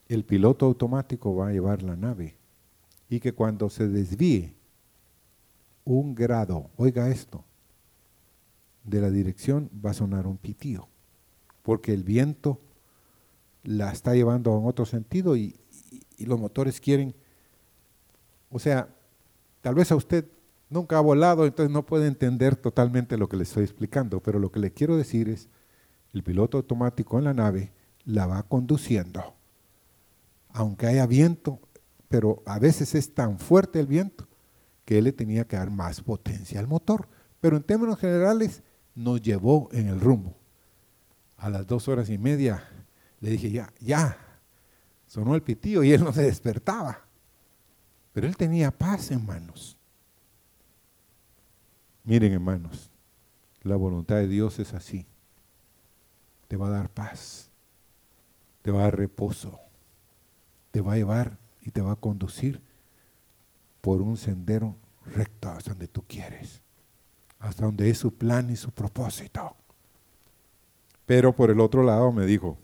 El 0.09 0.25
piloto 0.25 0.67
automático 0.67 1.37
va 1.37 1.49
a 1.49 1.53
llevar 1.53 1.83
la 1.83 1.97
nave 1.97 2.37
y 3.09 3.21
que 3.21 3.33
cuando 3.33 3.69
se 3.69 3.89
desvíe 3.89 4.55
un 5.85 6.15
grado, 6.15 6.71
oiga 6.77 7.09
esto, 7.09 7.45
de 8.85 9.01
la 9.01 9.11
dirección 9.11 9.71
va 9.85 9.91
a 9.91 9.95
sonar 9.95 10.27
un 10.27 10.39
pitío, 10.39 10.89
porque 11.63 11.93
el 11.93 12.05
viento 12.05 12.61
la 13.65 13.93
está 13.93 14.15
llevando 14.15 14.57
en 14.59 14.67
otro 14.67 14.87
sentido 14.87 15.37
y, 15.37 15.57
y 16.17 16.27
los 16.27 16.41
motores 16.41 16.81
quieren, 16.81 17.15
o 18.51 18.59
sea, 18.59 18.89
tal 19.61 19.75
vez 19.75 19.93
a 19.93 19.97
usted 19.97 20.27
nunca 20.71 20.99
ha 20.99 21.01
volado, 21.01 21.47
entonces 21.47 21.73
no 21.73 21.85
puede 21.85 22.07
entender 22.07 22.57
totalmente 22.57 23.17
lo 23.17 23.29
que 23.29 23.37
le 23.37 23.43
estoy 23.43 23.65
explicando, 23.65 24.21
pero 24.23 24.39
lo 24.39 24.51
que 24.51 24.61
le 24.61 24.73
quiero 24.73 24.97
decir 24.97 25.29
es, 25.29 25.49
el 26.13 26.23
piloto 26.23 26.57
automático 26.57 27.19
en 27.19 27.25
la 27.25 27.35
nave 27.35 27.73
la 28.05 28.27
va 28.27 28.43
conduciendo. 28.43 29.38
Aunque 30.51 30.87
haya 30.87 31.07
viento, 31.07 31.61
pero 32.09 32.43
a 32.47 32.59
veces 32.59 32.95
es 32.95 33.15
tan 33.15 33.39
fuerte 33.39 33.81
el 33.81 33.87
viento 33.87 34.29
que 34.85 34.99
él 34.99 35.05
le 35.05 35.13
tenía 35.13 35.47
que 35.47 35.57
dar 35.57 35.71
más 35.71 36.01
potencia 36.01 36.59
al 36.61 36.67
motor. 36.67 37.09
Pero 37.41 37.57
en 37.57 37.63
términos 37.63 37.99
generales 37.99 38.63
nos 38.95 39.23
llevó 39.23 39.69
en 39.73 39.89
el 39.89 40.01
rumbo. 40.01 40.37
A 41.37 41.51
las 41.51 41.67
dos 41.67 41.89
horas 41.89 42.11
y 42.11 42.19
media 42.19 42.65
le 43.21 43.31
dije, 43.31 43.51
ya, 43.51 43.73
ya, 43.81 44.17
sonó 45.07 45.35
el 45.35 45.43
pitío 45.43 45.85
y 45.85 45.93
él 45.93 46.03
no 46.03 46.13
se 46.13 46.23
despertaba. 46.23 47.07
Pero 48.13 48.27
él 48.27 48.37
tenía 48.37 48.71
paz, 48.71 49.11
hermanos. 49.11 49.77
Miren, 52.05 52.33
hermanos, 52.33 52.91
la 53.63 53.77
voluntad 53.77 54.17
de 54.17 54.29
Dios 54.29 54.59
es 54.59 54.73
así 54.73 55.07
te 56.49 56.57
va 56.57 56.69
a 56.69 56.71
dar 56.71 56.91
paz, 56.91 57.51
te 58.63 58.71
va 58.71 58.81
a 58.81 58.83
dar 58.85 58.97
reposo, 58.97 59.61
te 60.71 60.81
va 60.81 60.95
a 60.95 60.97
llevar 60.97 61.39
y 61.63 61.71
te 61.71 61.81
va 61.81 61.93
a 61.93 61.97
conducir 61.97 62.61
por 63.81 64.03
un 64.03 64.17
sendero 64.17 64.77
recto 65.15 65.49
hasta 65.49 65.71
donde 65.71 65.89
tú 65.89 66.03
quieres, 66.07 66.61
hasta 67.39 67.65
donde 67.65 67.91
es 67.91 67.99
su 67.99 68.15
plan 68.15 68.51
y 68.51 68.57
su 68.57 68.71
propósito. 68.71 69.57
Pero 71.07 71.35
por 71.35 71.51
el 71.51 71.61
otro 71.61 71.83
lado 71.83 72.13
me 72.13 72.27
dijo, 72.27 72.59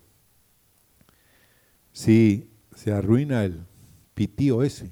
si 1.93 2.49
se 2.75 2.91
arruina 2.91 3.43
el 3.43 3.65
pitío 4.13 4.63
ese 4.63 4.91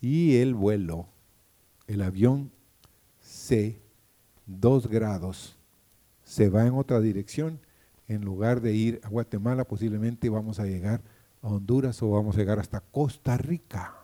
y 0.00 0.36
el 0.36 0.54
vuelo, 0.54 1.08
el 1.86 2.02
avión 2.02 2.52
C, 3.20 3.80
dos 4.46 4.86
grados, 4.86 5.56
se 6.22 6.48
va 6.48 6.66
en 6.66 6.74
otra 6.74 7.00
dirección, 7.00 7.58
en 8.06 8.22
lugar 8.24 8.60
de 8.60 8.74
ir 8.74 9.00
a 9.02 9.08
Guatemala, 9.08 9.64
posiblemente 9.64 10.28
vamos 10.28 10.60
a 10.60 10.66
llegar 10.66 11.02
Honduras 11.46 12.02
o 12.02 12.10
vamos 12.10 12.36
a 12.36 12.38
llegar 12.38 12.58
hasta 12.58 12.80
Costa 12.80 13.36
Rica. 13.36 13.94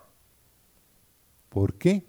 ¿Por 1.49 1.75
qué? 1.75 2.05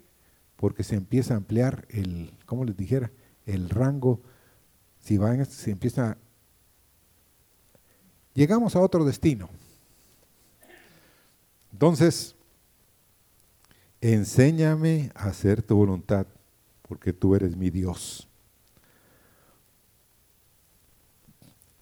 Porque 0.56 0.84
se 0.84 0.94
empieza 0.94 1.32
a 1.32 1.38
ampliar 1.38 1.86
el, 1.88 2.32
¿cómo 2.44 2.64
les 2.64 2.76
dijera? 2.76 3.10
El 3.46 3.70
rango. 3.70 4.20
Si 5.00 5.16
van, 5.16 5.44
se 5.46 5.70
empieza. 5.70 6.18
Llegamos 8.34 8.76
a 8.76 8.80
otro 8.80 9.04
destino. 9.04 9.48
Entonces, 11.72 12.36
enséñame 14.02 15.10
a 15.14 15.28
hacer 15.28 15.62
tu 15.62 15.76
voluntad, 15.76 16.26
porque 16.82 17.14
tú 17.14 17.34
eres 17.34 17.56
mi 17.56 17.70
Dios. 17.70 18.28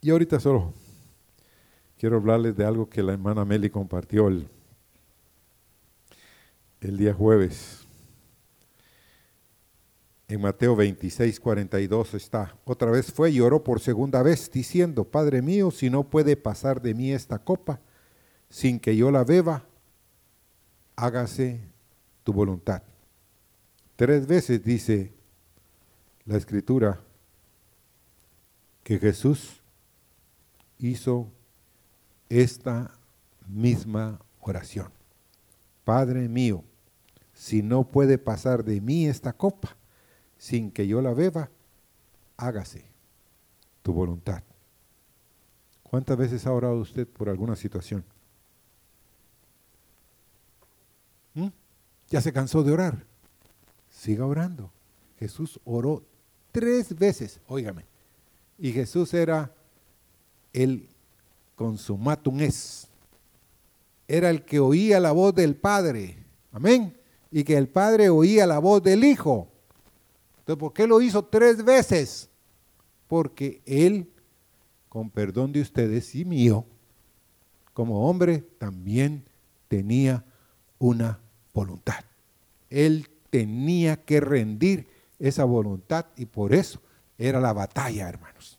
Y 0.00 0.10
ahorita 0.10 0.38
solo 0.38 0.72
quiero 2.00 2.16
hablarles 2.16 2.56
de 2.56 2.64
algo 2.64 2.88
que 2.88 3.02
la 3.02 3.12
hermana 3.12 3.44
Meli 3.44 3.68
compartió 3.68 4.28
el, 4.28 4.48
el 6.80 6.96
día 6.96 7.12
jueves. 7.12 7.86
En 10.26 10.40
Mateo 10.40 10.74
26, 10.74 11.38
42 11.38 12.14
está. 12.14 12.56
Otra 12.64 12.90
vez 12.90 13.12
fue 13.12 13.32
y 13.32 13.40
oró 13.40 13.62
por 13.62 13.80
segunda 13.80 14.22
vez, 14.22 14.50
diciendo, 14.50 15.04
Padre 15.04 15.42
mío, 15.42 15.70
si 15.70 15.90
no 15.90 16.08
puede 16.08 16.38
pasar 16.38 16.80
de 16.80 16.94
mí 16.94 17.12
esta 17.12 17.38
copa 17.38 17.80
sin 18.48 18.80
que 18.80 18.96
yo 18.96 19.10
la 19.10 19.22
beba, 19.22 19.66
hágase 20.96 21.60
tu 22.24 22.32
voluntad. 22.32 22.82
Tres 23.96 24.26
veces 24.26 24.64
dice 24.64 25.12
la 26.24 26.38
escritura 26.38 26.98
que 28.84 28.98
Jesús 28.98 29.60
hizo 30.78 31.30
esta 32.30 32.96
misma 33.46 34.18
oración. 34.40 34.90
Padre 35.84 36.28
mío, 36.28 36.64
si 37.34 37.62
no 37.62 37.84
puede 37.84 38.16
pasar 38.16 38.64
de 38.64 38.80
mí 38.80 39.06
esta 39.06 39.32
copa 39.32 39.76
sin 40.38 40.70
que 40.70 40.86
yo 40.86 41.02
la 41.02 41.12
beba, 41.12 41.50
hágase 42.36 42.84
tu 43.82 43.92
voluntad. 43.92 44.42
¿Cuántas 45.82 46.16
veces 46.16 46.46
ha 46.46 46.52
orado 46.52 46.76
usted 46.76 47.06
por 47.08 47.28
alguna 47.28 47.56
situación? 47.56 48.04
¿Mm? 51.34 51.48
¿Ya 52.08 52.20
se 52.20 52.32
cansó 52.32 52.62
de 52.62 52.72
orar? 52.72 53.04
Siga 53.90 54.24
orando. 54.24 54.70
Jesús 55.18 55.60
oró 55.64 56.04
tres 56.52 56.96
veces, 56.96 57.40
óigame. 57.48 57.84
Y 58.58 58.72
Jesús 58.72 59.12
era 59.14 59.52
el 60.52 60.89
consumatum 61.60 62.40
es. 62.40 62.88
Era 64.08 64.30
el 64.30 64.46
que 64.46 64.58
oía 64.58 64.98
la 64.98 65.12
voz 65.12 65.34
del 65.34 65.54
Padre. 65.54 66.16
Amén. 66.52 66.96
Y 67.30 67.44
que 67.44 67.54
el 67.54 67.68
Padre 67.68 68.08
oía 68.08 68.46
la 68.46 68.58
voz 68.58 68.82
del 68.82 69.04
Hijo. 69.04 69.46
Entonces, 70.38 70.58
¿por 70.58 70.72
qué 70.72 70.86
lo 70.86 71.02
hizo 71.02 71.22
tres 71.22 71.62
veces? 71.62 72.30
Porque 73.06 73.60
Él 73.66 74.10
con 74.88 75.10
perdón 75.10 75.52
de 75.52 75.60
ustedes 75.60 76.14
y 76.14 76.24
mío, 76.24 76.64
como 77.74 78.08
hombre 78.08 78.38
también 78.56 79.26
tenía 79.68 80.24
una 80.78 81.20
voluntad. 81.52 82.02
Él 82.70 83.06
tenía 83.28 84.02
que 84.02 84.18
rendir 84.18 84.88
esa 85.18 85.44
voluntad 85.44 86.06
y 86.16 86.24
por 86.24 86.54
eso 86.54 86.80
era 87.18 87.38
la 87.38 87.52
batalla, 87.52 88.08
hermanos. 88.08 88.58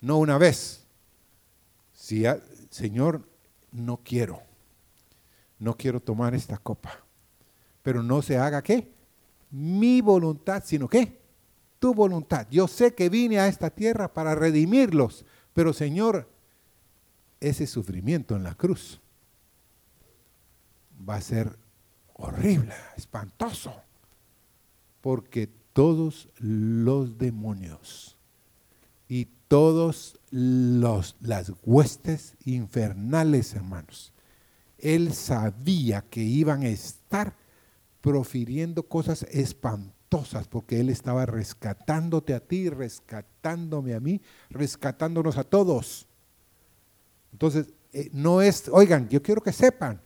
No 0.00 0.18
una 0.18 0.38
vez. 0.38 0.83
Señor, 2.70 3.28
no 3.72 4.00
quiero, 4.04 4.42
no 5.58 5.76
quiero 5.76 6.00
tomar 6.00 6.34
esta 6.34 6.58
copa, 6.58 7.04
pero 7.82 8.02
no 8.02 8.22
se 8.22 8.36
haga 8.38 8.62
qué? 8.62 8.92
Mi 9.50 10.00
voluntad, 10.00 10.62
sino 10.64 10.88
qué? 10.88 11.24
tu 11.84 11.92
voluntad. 11.92 12.46
Yo 12.50 12.66
sé 12.66 12.94
que 12.94 13.10
vine 13.10 13.38
a 13.38 13.46
esta 13.46 13.68
tierra 13.68 14.14
para 14.14 14.34
redimirlos, 14.34 15.26
pero 15.52 15.74
Señor, 15.74 16.30
ese 17.40 17.66
sufrimiento 17.66 18.36
en 18.36 18.42
la 18.42 18.54
cruz 18.54 19.02
va 21.06 21.16
a 21.16 21.20
ser 21.20 21.58
horrible, 22.14 22.72
espantoso, 22.96 23.74
porque 25.02 25.46
todos 25.74 26.30
los 26.38 27.18
demonios 27.18 28.16
y 29.06 29.26
todos 29.54 30.18
los, 30.32 31.14
las 31.20 31.52
huestes 31.62 32.34
infernales, 32.44 33.54
hermanos, 33.54 34.12
él 34.78 35.14
sabía 35.14 36.02
que 36.10 36.22
iban 36.24 36.64
a 36.64 36.68
estar 36.70 37.36
profiriendo 38.00 38.82
cosas 38.82 39.22
espantosas 39.30 40.48
porque 40.48 40.80
Él 40.80 40.88
estaba 40.88 41.24
rescatándote 41.24 42.34
a 42.34 42.40
ti, 42.40 42.68
rescatándome 42.68 43.94
a 43.94 44.00
mí, 44.00 44.20
rescatándonos 44.50 45.38
a 45.38 45.44
todos. 45.44 46.08
Entonces, 47.30 47.68
eh, 47.92 48.10
no 48.12 48.42
es, 48.42 48.68
oigan, 48.72 49.08
yo 49.08 49.22
quiero 49.22 49.40
que 49.40 49.52
sepan, 49.52 50.00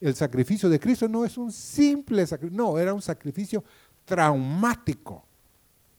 el 0.00 0.14
sacrificio 0.14 0.68
de 0.68 0.78
Cristo 0.78 1.08
no 1.08 1.24
es 1.24 1.36
un 1.36 1.50
simple 1.50 2.24
sacrificio, 2.24 2.56
no, 2.56 2.78
era 2.78 2.94
un 2.94 3.02
sacrificio 3.02 3.64
traumático. 4.04 5.26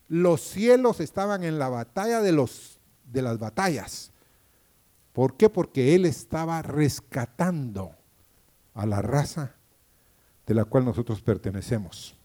Los 0.08 0.39
cielos 0.39 1.01
estaban 1.01 1.43
en 1.43 1.60
la 1.60 1.68
batalla 1.68 2.22
de, 2.22 2.32
los, 2.32 2.73
de 3.14 3.22
las 3.22 3.38
batallas. 3.38 4.11
¿Por 5.14 5.38
qué? 5.38 5.49
Porque 5.49 5.95
Él 5.95 6.05
estaba 6.05 6.61
rescatando 6.61 7.95
a 8.74 8.86
la 8.86 9.01
raza 9.01 9.55
de 10.45 10.53
la 10.55 10.66
cual 10.66 10.84
nosotros 10.84 11.22
pertenecemos. 11.22 12.16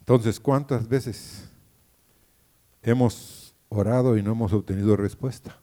Entonces, 0.00 0.38
¿cuántas 0.38 0.86
veces 0.86 1.48
hemos 2.82 3.54
orado 3.68 4.16
y 4.16 4.22
no 4.22 4.32
hemos 4.32 4.52
obtenido 4.52 4.96
respuesta? 4.96 5.58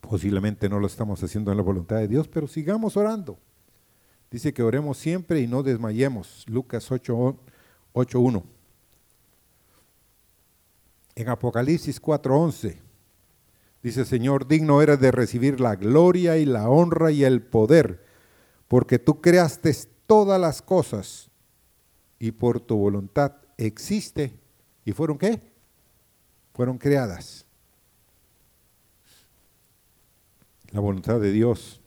Posiblemente 0.00 0.68
no 0.68 0.78
lo 0.78 0.86
estamos 0.86 1.22
haciendo 1.22 1.50
en 1.50 1.56
la 1.56 1.62
voluntad 1.62 1.96
de 1.96 2.08
Dios, 2.08 2.28
pero 2.28 2.46
sigamos 2.46 2.96
orando. 2.96 3.38
Dice 4.30 4.52
que 4.52 4.62
oremos 4.62 4.98
siempre 4.98 5.40
y 5.40 5.46
no 5.46 5.62
desmayemos. 5.62 6.44
Lucas 6.48 6.90
8.1. 6.90 8.55
En 11.16 11.30
Apocalipsis 11.30 12.00
4.11 12.00 12.76
dice, 13.82 14.04
Señor, 14.04 14.46
digno 14.46 14.82
eres 14.82 15.00
de 15.00 15.10
recibir 15.10 15.60
la 15.60 15.74
gloria 15.74 16.36
y 16.36 16.44
la 16.44 16.68
honra 16.68 17.10
y 17.10 17.24
el 17.24 17.40
poder, 17.40 18.04
porque 18.68 18.98
tú 18.98 19.22
creaste 19.22 19.74
todas 20.06 20.38
las 20.38 20.60
cosas 20.60 21.30
y 22.18 22.32
por 22.32 22.60
tu 22.60 22.76
voluntad 22.76 23.32
existe. 23.56 24.38
¿Y 24.84 24.92
fueron 24.92 25.16
qué? 25.16 25.40
Fueron 26.52 26.76
creadas. 26.76 27.46
La 30.70 30.80
voluntad 30.80 31.18
de 31.18 31.32
Dios 31.32 31.80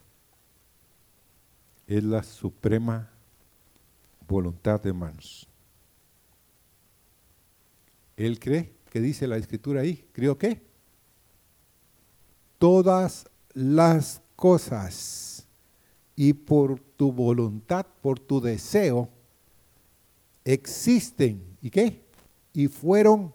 es 1.85 2.03
la 2.03 2.23
suprema 2.23 3.11
voluntad 4.27 4.81
de 4.81 4.93
manos. 4.93 5.47
Él 8.17 8.39
cree, 8.39 8.73
que 8.89 8.99
dice 8.99 9.27
la 9.27 9.37
escritura 9.37 9.81
ahí, 9.81 10.05
¿creo 10.11 10.37
qué? 10.37 10.61
Todas 12.57 13.29
las 13.53 14.21
cosas 14.35 15.47
y 16.15 16.33
por 16.33 16.79
tu 16.79 17.11
voluntad, 17.11 17.85
por 18.01 18.19
tu 18.19 18.41
deseo, 18.41 19.09
existen. 20.43 21.57
¿Y 21.61 21.69
qué? 21.69 22.03
Y 22.53 22.67
fueron 22.67 23.33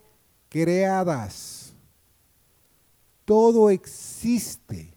creadas. 0.48 1.72
Todo 3.24 3.70
existe, 3.70 4.92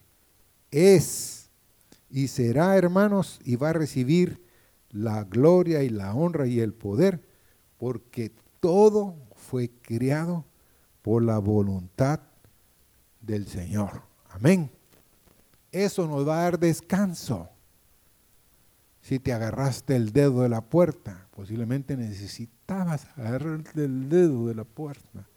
es 0.69 1.37
y 2.09 2.27
será, 2.27 2.77
hermanos, 2.77 3.39
y 3.43 3.55
va 3.55 3.69
a 3.69 3.73
recibir 3.73 4.41
la 4.89 5.23
gloria 5.23 5.83
y 5.83 5.89
la 5.89 6.13
honra 6.13 6.47
y 6.47 6.59
el 6.59 6.73
poder, 6.73 7.21
porque 7.77 8.31
todo 8.59 9.15
fue 9.47 9.71
creado 9.81 10.45
por 11.01 11.23
la 11.23 11.39
voluntad 11.39 12.19
del 13.21 13.47
Señor. 13.47 14.01
Amén. 14.29 14.69
Eso 15.71 16.05
nos 16.05 16.27
va 16.27 16.39
a 16.39 16.43
dar 16.43 16.59
descanso. 16.59 17.49
Si 19.01 19.19
te 19.19 19.31
agarraste 19.31 19.95
el 19.95 20.11
dedo 20.11 20.41
de 20.41 20.49
la 20.49 20.61
puerta, 20.61 21.27
posiblemente 21.33 21.95
necesitabas 21.95 23.07
agarrarte 23.15 23.85
el 23.85 24.09
dedo 24.09 24.47
de 24.47 24.55
la 24.55 24.65
puerta. 24.65 25.29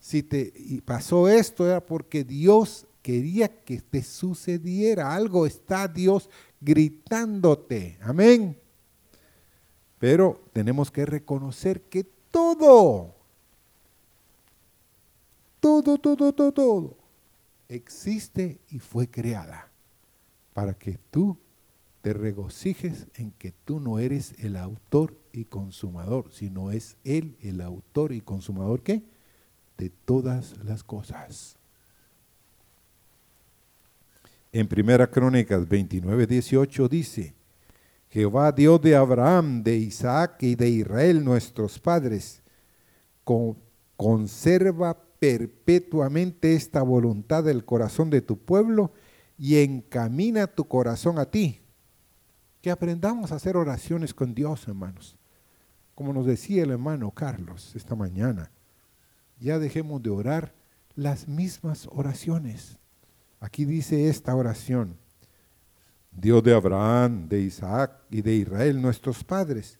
Si 0.00 0.22
te 0.22 0.50
y 0.54 0.80
pasó 0.80 1.28
esto 1.28 1.66
era 1.66 1.84
porque 1.84 2.24
Dios 2.24 2.86
quería 3.02 3.48
que 3.64 3.82
te 3.82 4.02
sucediera. 4.02 5.14
Algo 5.14 5.46
está 5.46 5.88
Dios 5.88 6.30
gritándote. 6.60 7.98
Amén. 8.00 8.58
Pero 9.98 10.42
tenemos 10.52 10.90
que 10.90 11.04
reconocer 11.04 11.82
que 11.82 12.04
todo, 12.04 13.17
todo, 15.82 15.98
todo, 15.98 16.32
todo, 16.32 16.52
todo 16.52 17.08
existe 17.68 18.60
y 18.70 18.78
fue 18.78 19.08
creada 19.08 19.70
para 20.54 20.74
que 20.74 20.98
tú 21.10 21.38
te 22.00 22.12
regocijes 22.12 23.06
en 23.14 23.32
que 23.32 23.52
tú 23.64 23.80
no 23.80 23.98
eres 23.98 24.34
el 24.38 24.56
autor 24.56 25.14
y 25.32 25.44
consumador, 25.44 26.32
sino 26.32 26.70
es 26.70 26.96
Él 27.04 27.36
el 27.42 27.60
autor 27.60 28.12
y 28.12 28.20
consumador 28.20 28.82
¿qué? 28.82 29.02
de 29.76 29.90
todas 29.90 30.56
las 30.64 30.82
cosas. 30.82 31.56
En 34.50 34.66
Primera 34.66 35.10
Crónicas 35.10 35.68
29, 35.68 36.26
18 36.26 36.88
dice, 36.88 37.34
Jehová 38.10 38.50
Dios 38.52 38.80
de 38.80 38.96
Abraham, 38.96 39.62
de 39.62 39.76
Isaac 39.76 40.42
y 40.42 40.54
de 40.54 40.70
Israel, 40.70 41.22
nuestros 41.22 41.78
padres, 41.78 42.40
conserva 43.96 44.96
perpetuamente 45.18 46.54
esta 46.54 46.82
voluntad 46.82 47.44
del 47.44 47.64
corazón 47.64 48.10
de 48.10 48.20
tu 48.20 48.38
pueblo 48.38 48.92
y 49.36 49.58
encamina 49.58 50.46
tu 50.46 50.66
corazón 50.66 51.18
a 51.18 51.26
ti 51.26 51.60
que 52.60 52.70
aprendamos 52.70 53.32
a 53.32 53.36
hacer 53.36 53.56
oraciones 53.56 54.14
con 54.14 54.34
Dios, 54.34 54.66
hermanos. 54.66 55.16
Como 55.94 56.12
nos 56.12 56.26
decía 56.26 56.62
el 56.62 56.70
hermano 56.70 57.10
Carlos 57.10 57.72
esta 57.74 57.94
mañana, 57.94 58.50
ya 59.40 59.58
dejemos 59.58 60.02
de 60.02 60.10
orar 60.10 60.54
las 60.94 61.28
mismas 61.28 61.88
oraciones. 61.92 62.78
Aquí 63.40 63.64
dice 63.64 64.08
esta 64.08 64.34
oración, 64.34 64.96
Dios 66.10 66.42
de 66.42 66.54
Abraham, 66.54 67.28
de 67.28 67.40
Isaac 67.42 67.92
y 68.10 68.22
de 68.22 68.34
Israel, 68.34 68.82
nuestros 68.82 69.22
padres, 69.22 69.78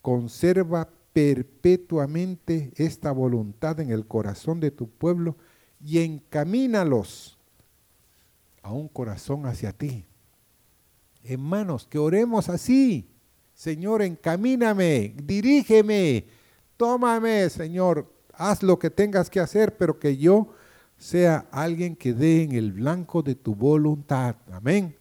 conserva 0.00 0.88
perpetuamente 1.16 2.74
esta 2.76 3.10
voluntad 3.10 3.80
en 3.80 3.90
el 3.90 4.06
corazón 4.06 4.60
de 4.60 4.70
tu 4.70 4.90
pueblo 4.90 5.34
y 5.82 6.00
encamínalos 6.00 7.38
a 8.62 8.70
un 8.70 8.86
corazón 8.86 9.46
hacia 9.46 9.72
ti 9.72 10.04
Hermanos, 11.24 11.86
que 11.88 11.98
oremos 11.98 12.50
así. 12.50 13.08
Señor, 13.54 14.02
encamíname, 14.02 15.14
dirígeme, 15.24 16.26
tómame, 16.76 17.48
Señor, 17.48 18.12
haz 18.34 18.62
lo 18.62 18.78
que 18.78 18.90
tengas 18.90 19.30
que 19.30 19.40
hacer, 19.40 19.78
pero 19.78 19.98
que 19.98 20.18
yo 20.18 20.48
sea 20.98 21.46
alguien 21.50 21.96
que 21.96 22.12
dé 22.12 22.42
en 22.42 22.52
el 22.52 22.72
blanco 22.72 23.22
de 23.22 23.34
tu 23.34 23.54
voluntad. 23.54 24.36
Amén. 24.52 24.94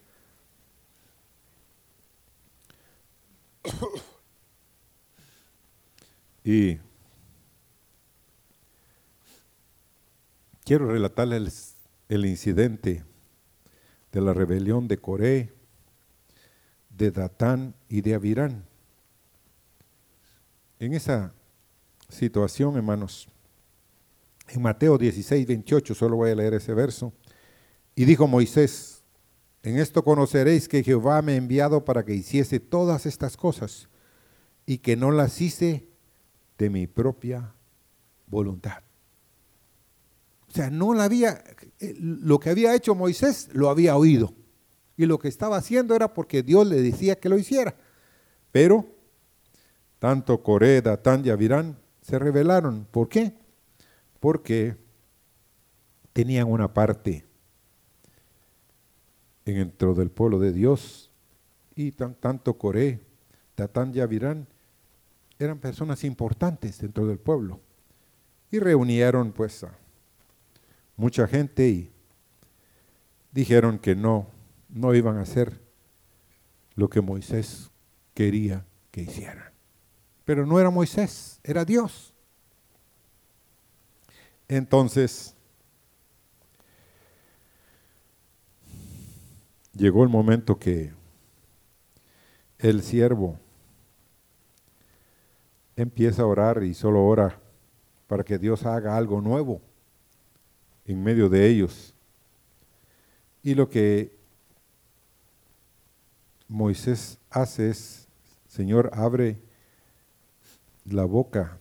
Y 6.48 6.78
quiero 10.64 10.92
relatarles 10.92 11.76
el 12.08 12.24
incidente 12.28 13.04
de 14.12 14.22
la 14.22 14.32
rebelión 14.32 14.88
de 14.88 15.00
Coré, 15.00 15.54
de 16.92 17.10
Datán 17.10 17.74
y 17.90 18.02
de 18.02 18.14
Avirán. 18.14 18.64
En 20.78 20.94
esa 20.94 21.34
situación, 22.10 22.76
hermanos, 22.76 23.28
en 24.48 24.62
Mateo 24.62 25.00
16, 25.00 25.48
28, 25.48 25.96
solo 25.96 26.18
voy 26.18 26.30
a 26.30 26.36
leer 26.36 26.54
ese 26.54 26.76
verso, 26.76 27.12
y 27.96 28.06
dijo 28.06 28.28
Moisés, 28.28 29.02
en 29.64 29.80
esto 29.80 30.04
conoceréis 30.04 30.70
que 30.70 30.84
Jehová 30.84 31.24
me 31.24 31.32
ha 31.32 31.38
enviado 31.38 31.84
para 31.84 32.06
que 32.06 32.14
hiciese 32.14 32.60
todas 32.60 33.08
estas 33.08 33.36
cosas 33.36 33.90
y 34.68 34.78
que 34.78 34.96
no 34.96 35.10
las 35.10 35.42
hice 35.42 35.95
de 36.58 36.70
mi 36.70 36.88
propia 36.88 37.54
voluntad. 38.28 38.84
O 40.48 40.52
sea, 40.52 40.70
no 40.70 40.94
la 40.94 41.06
había, 41.06 41.44
eh, 41.80 41.96
lo 42.00 42.40
que 42.40 42.50
había 42.50 42.76
hecho 42.76 42.96
Moisés 42.96 43.50
lo 43.54 43.70
había 43.70 43.98
oído. 43.98 44.34
Y 44.98 45.06
lo 45.06 45.20
que 45.20 45.28
estaba 45.28 45.58
haciendo 45.58 45.96
era 45.96 46.14
porque 46.14 46.44
Dios 46.44 46.66
le 46.68 46.82
decía 46.82 47.20
que 47.20 47.28
lo 47.28 47.38
hiciera. 47.38 47.76
Pero 48.52 48.86
tanto 50.00 50.42
Coré, 50.42 50.82
Datán 50.82 51.26
y 51.26 51.30
Avirán 51.30 51.78
se 52.02 52.18
rebelaron. 52.20 52.88
¿Por 52.90 53.10
qué? 53.10 53.34
Porque 54.20 54.78
tenían 56.14 56.50
una 56.50 56.74
parte 56.74 57.26
dentro 59.44 59.94
del 59.94 60.10
pueblo 60.10 60.40
de 60.40 60.54
Dios 60.54 61.12
y 61.76 61.92
tanto 61.92 62.58
Coré, 62.58 63.02
Datán 63.58 63.92
y 63.94 64.00
Avirán 64.00 64.48
eran 65.40 65.60
personas 65.60 66.04
importantes 66.04 66.80
dentro 66.80 67.08
del 67.08 67.20
pueblo. 67.20 67.60
Y 68.52 68.60
reunieron 68.60 69.32
pues 69.32 69.64
a 69.64 69.78
mucha 70.96 71.28
gente 71.28 71.68
y 71.68 71.92
dijeron 73.32 73.80
que 73.80 73.96
no, 73.96 74.28
no 74.70 74.94
iban 74.94 75.18
a 75.18 75.22
hacer 75.22 75.60
lo 76.76 76.90
que 76.90 77.02
Moisés 77.02 77.70
quería 78.14 78.66
que 78.92 79.02
hicieran. 79.02 79.52
Pero 80.24 80.46
no 80.46 80.60
era 80.60 80.70
Moisés, 80.70 81.40
era 81.44 81.66
Dios. 81.66 82.14
Entonces, 84.48 85.36
llegó 89.74 90.04
el 90.04 90.10
momento 90.10 90.58
que 90.58 90.94
el 92.60 92.82
siervo 92.82 93.40
empieza 95.76 96.22
a 96.22 96.28
orar 96.28 96.64
y 96.64 96.74
solo 96.74 97.06
ora 97.06 97.40
para 98.08 98.24
que 98.24 98.38
Dios 98.38 98.66
haga 98.66 98.96
algo 98.96 99.22
nuevo 99.22 99.62
en 100.86 101.04
medio 101.04 101.30
de 101.30 101.48
ellos. 101.48 101.94
Y 103.42 103.56
lo 103.56 103.70
que 103.70 104.18
Moisés 106.48 107.18
hace 107.30 107.70
es, 107.70 108.08
Señor, 108.48 108.92
abre 108.94 109.40
la 110.86 111.06
boca, 111.06 111.58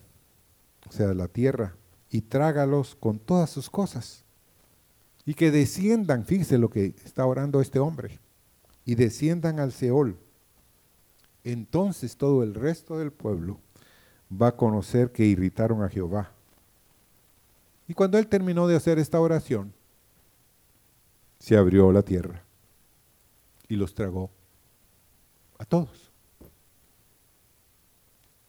o 0.88 0.92
sea, 0.92 1.12
la 1.14 1.28
tierra, 1.28 1.74
y 2.10 2.20
trágalos 2.20 2.94
con 2.94 3.18
todas 3.18 3.50
sus 3.50 3.70
cosas. 3.70 4.24
Y 5.26 5.34
que 5.34 5.50
desciendan, 5.50 6.26
fíjese 6.26 6.58
lo 6.58 6.68
que 6.68 6.94
está 7.04 7.24
orando 7.24 7.60
este 7.60 7.78
hombre, 7.78 8.18
y 8.84 8.94
desciendan 8.94 9.58
al 9.58 9.72
Seol. 9.72 10.18
Entonces 11.42 12.16
todo 12.16 12.42
el 12.42 12.54
resto 12.54 12.98
del 12.98 13.10
pueblo 13.10 13.58
va 14.40 14.48
a 14.48 14.56
conocer 14.56 15.12
que 15.12 15.24
irritaron 15.24 15.82
a 15.82 15.88
Jehová. 15.88 16.30
Y 17.86 17.94
cuando 17.94 18.18
él 18.18 18.26
terminó 18.26 18.66
de 18.66 18.76
hacer 18.76 18.98
esta 18.98 19.20
oración, 19.20 19.72
se 21.38 21.56
abrió 21.56 21.92
la 21.92 22.02
tierra 22.02 22.42
y 23.68 23.76
los 23.76 23.94
tragó 23.94 24.30
a 25.58 25.64
todos. 25.64 26.10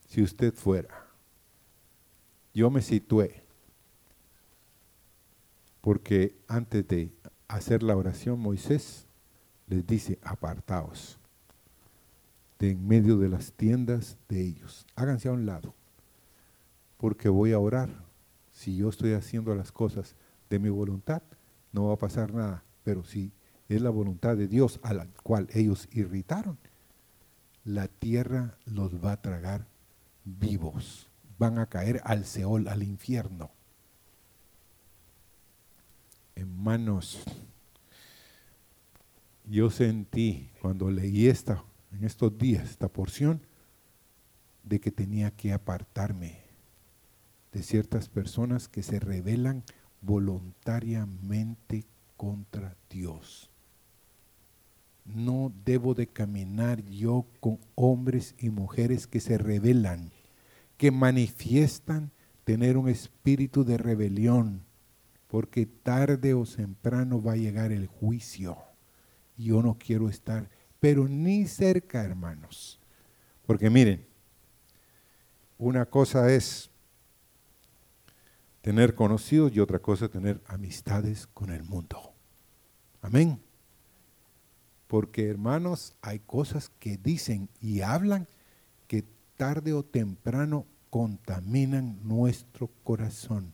Si 0.08 0.24
usted 0.24 0.54
fuera, 0.54 1.06
yo 2.54 2.70
me 2.70 2.82
situé, 2.82 3.44
porque 5.82 6.36
antes 6.48 6.88
de 6.88 7.12
hacer 7.48 7.84
la 7.84 7.98
oración 7.98 8.40
Moisés 8.40 9.06
les 9.68 9.86
dice, 9.86 10.18
apartaos 10.24 11.20
de 12.60 12.72
en 12.72 12.88
medio 12.88 13.18
de 13.18 13.30
las 13.30 13.52
tiendas 13.54 14.18
de 14.30 14.42
ellos. 14.42 14.86
Háganse 14.96 15.28
a 15.28 15.34
un 15.34 15.46
lado, 15.46 15.74
porque 16.98 17.30
voy 17.30 17.52
a 17.52 17.60
orar. 17.60 17.90
Si 18.52 18.78
yo 18.78 18.90
estoy 18.90 19.14
haciendo 19.14 19.54
las 19.56 19.72
cosas 19.72 20.16
de 20.50 20.60
mi 20.60 20.70
voluntad, 20.70 21.22
no 21.72 21.88
va 21.88 21.96
a 21.96 22.00
pasar 22.00 22.34
nada. 22.34 22.64
Pero 22.84 23.04
si 23.04 23.32
es 23.68 23.82
la 23.82 23.90
voluntad 23.90 24.38
de 24.38 24.48
Dios 24.48 24.80
a 24.84 24.94
la 24.94 25.08
cual 25.24 25.48
ellos 25.54 25.90
irritaron, 25.92 26.58
la 27.64 27.88
tierra 27.88 28.58
los 28.66 29.04
va 29.04 29.14
a 29.14 29.22
tragar 29.22 29.68
vivos. 30.24 31.10
Van 31.38 31.60
a 31.60 31.66
caer 31.66 32.00
al 32.06 32.26
Seol, 32.26 32.68
al 32.68 32.84
infierno. 32.84 33.52
Hermanos, 36.36 37.24
yo 39.46 39.70
sentí 39.70 40.50
cuando 40.62 40.90
leí 40.90 41.28
esta 41.28 41.64
en 41.96 42.04
estos 42.04 42.38
días, 42.38 42.70
esta 42.70 42.90
porción, 42.90 43.42
de 44.64 44.80
que 44.80 44.92
tenía 44.92 45.32
que 45.32 45.54
apartarme 45.54 46.40
de 47.52 47.64
ciertas 47.64 48.10
personas 48.10 48.68
que 48.68 48.84
se 48.84 49.00
rebelan 49.00 49.64
voluntariamente 50.02 51.86
contra 52.18 52.76
Dios. 52.90 53.50
No 55.06 55.54
debo 55.64 55.94
de 55.94 56.08
caminar 56.08 56.84
yo 56.86 57.28
con 57.40 57.60
hombres 57.76 58.36
y 58.40 58.50
mujeres 58.50 59.08
que 59.08 59.20
se 59.20 59.38
rebelan, 59.38 60.12
que 60.78 60.92
manifiestan 60.92 62.12
tener 62.44 62.76
un 62.78 62.90
espíritu 62.90 63.64
de 63.64 63.78
rebelión, 63.78 64.64
porque 65.28 65.66
tarde 65.66 66.34
o 66.34 66.44
temprano 66.46 67.22
va 67.22 67.34
a 67.34 67.38
llegar 67.38 67.72
el 67.72 67.88
juicio. 67.88 68.58
Yo 69.38 69.62
no 69.62 69.78
quiero 69.78 70.10
estar 70.10 70.50
pero 70.80 71.08
ni 71.08 71.46
cerca, 71.48 72.04
hermanos. 72.04 72.80
Porque 73.46 73.70
miren, 73.70 74.06
una 75.58 75.86
cosa 75.86 76.32
es 76.32 76.70
tener 78.62 78.96
conocidos 78.96 79.56
y 79.56 79.60
otra 79.60 79.80
cosa 79.80 80.06
es 80.06 80.12
tener 80.12 80.42
amistades 80.48 81.28
con 81.28 81.52
el 81.52 81.64
mundo. 81.64 82.14
Amén. 83.02 83.40
Porque 84.88 85.30
hermanos, 85.30 85.96
hay 86.02 86.20
cosas 86.20 86.72
que 86.80 86.98
dicen 86.98 87.50
y 87.62 87.82
hablan 87.82 88.28
que 88.88 89.04
tarde 89.38 89.74
o 89.74 89.84
temprano 89.84 90.66
contaminan 90.90 92.00
nuestro 92.04 92.70
corazón. 92.84 93.54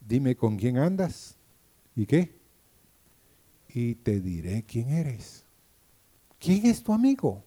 Dime 0.00 0.36
con 0.36 0.56
quién 0.56 0.78
andas 0.78 1.36
y 1.96 2.06
qué 2.06 2.43
y 3.74 3.96
te 3.96 4.20
diré 4.20 4.64
quién 4.64 4.88
eres. 4.90 5.44
¿Quién 6.38 6.64
es 6.66 6.82
tu 6.82 6.92
amigo? 6.92 7.44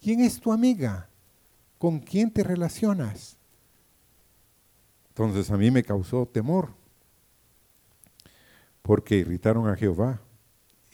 ¿Quién 0.00 0.20
es 0.20 0.40
tu 0.40 0.50
amiga? 0.50 1.10
¿Con 1.78 2.00
quién 2.00 2.32
te 2.32 2.42
relacionas? 2.42 3.36
Entonces 5.08 5.50
a 5.50 5.58
mí 5.58 5.70
me 5.70 5.82
causó 5.82 6.24
temor, 6.24 6.70
porque 8.80 9.16
irritaron 9.16 9.68
a 9.68 9.76
Jehová 9.76 10.22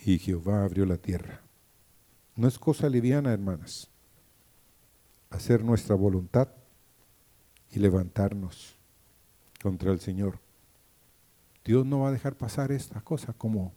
y 0.04 0.18
Jehová 0.18 0.64
abrió 0.64 0.84
la 0.86 0.96
tierra. 0.96 1.40
No 2.34 2.48
es 2.48 2.58
cosa 2.58 2.88
liviana, 2.88 3.32
hermanas, 3.32 3.88
hacer 5.30 5.62
nuestra 5.62 5.94
voluntad 5.94 6.48
y 7.70 7.78
levantarnos 7.78 8.74
contra 9.62 9.92
el 9.92 10.00
Señor. 10.00 10.40
Dios 11.64 11.86
no 11.86 12.00
va 12.00 12.08
a 12.08 12.12
dejar 12.12 12.34
pasar 12.34 12.72
esta 12.72 13.00
cosa 13.02 13.32
como 13.32 13.72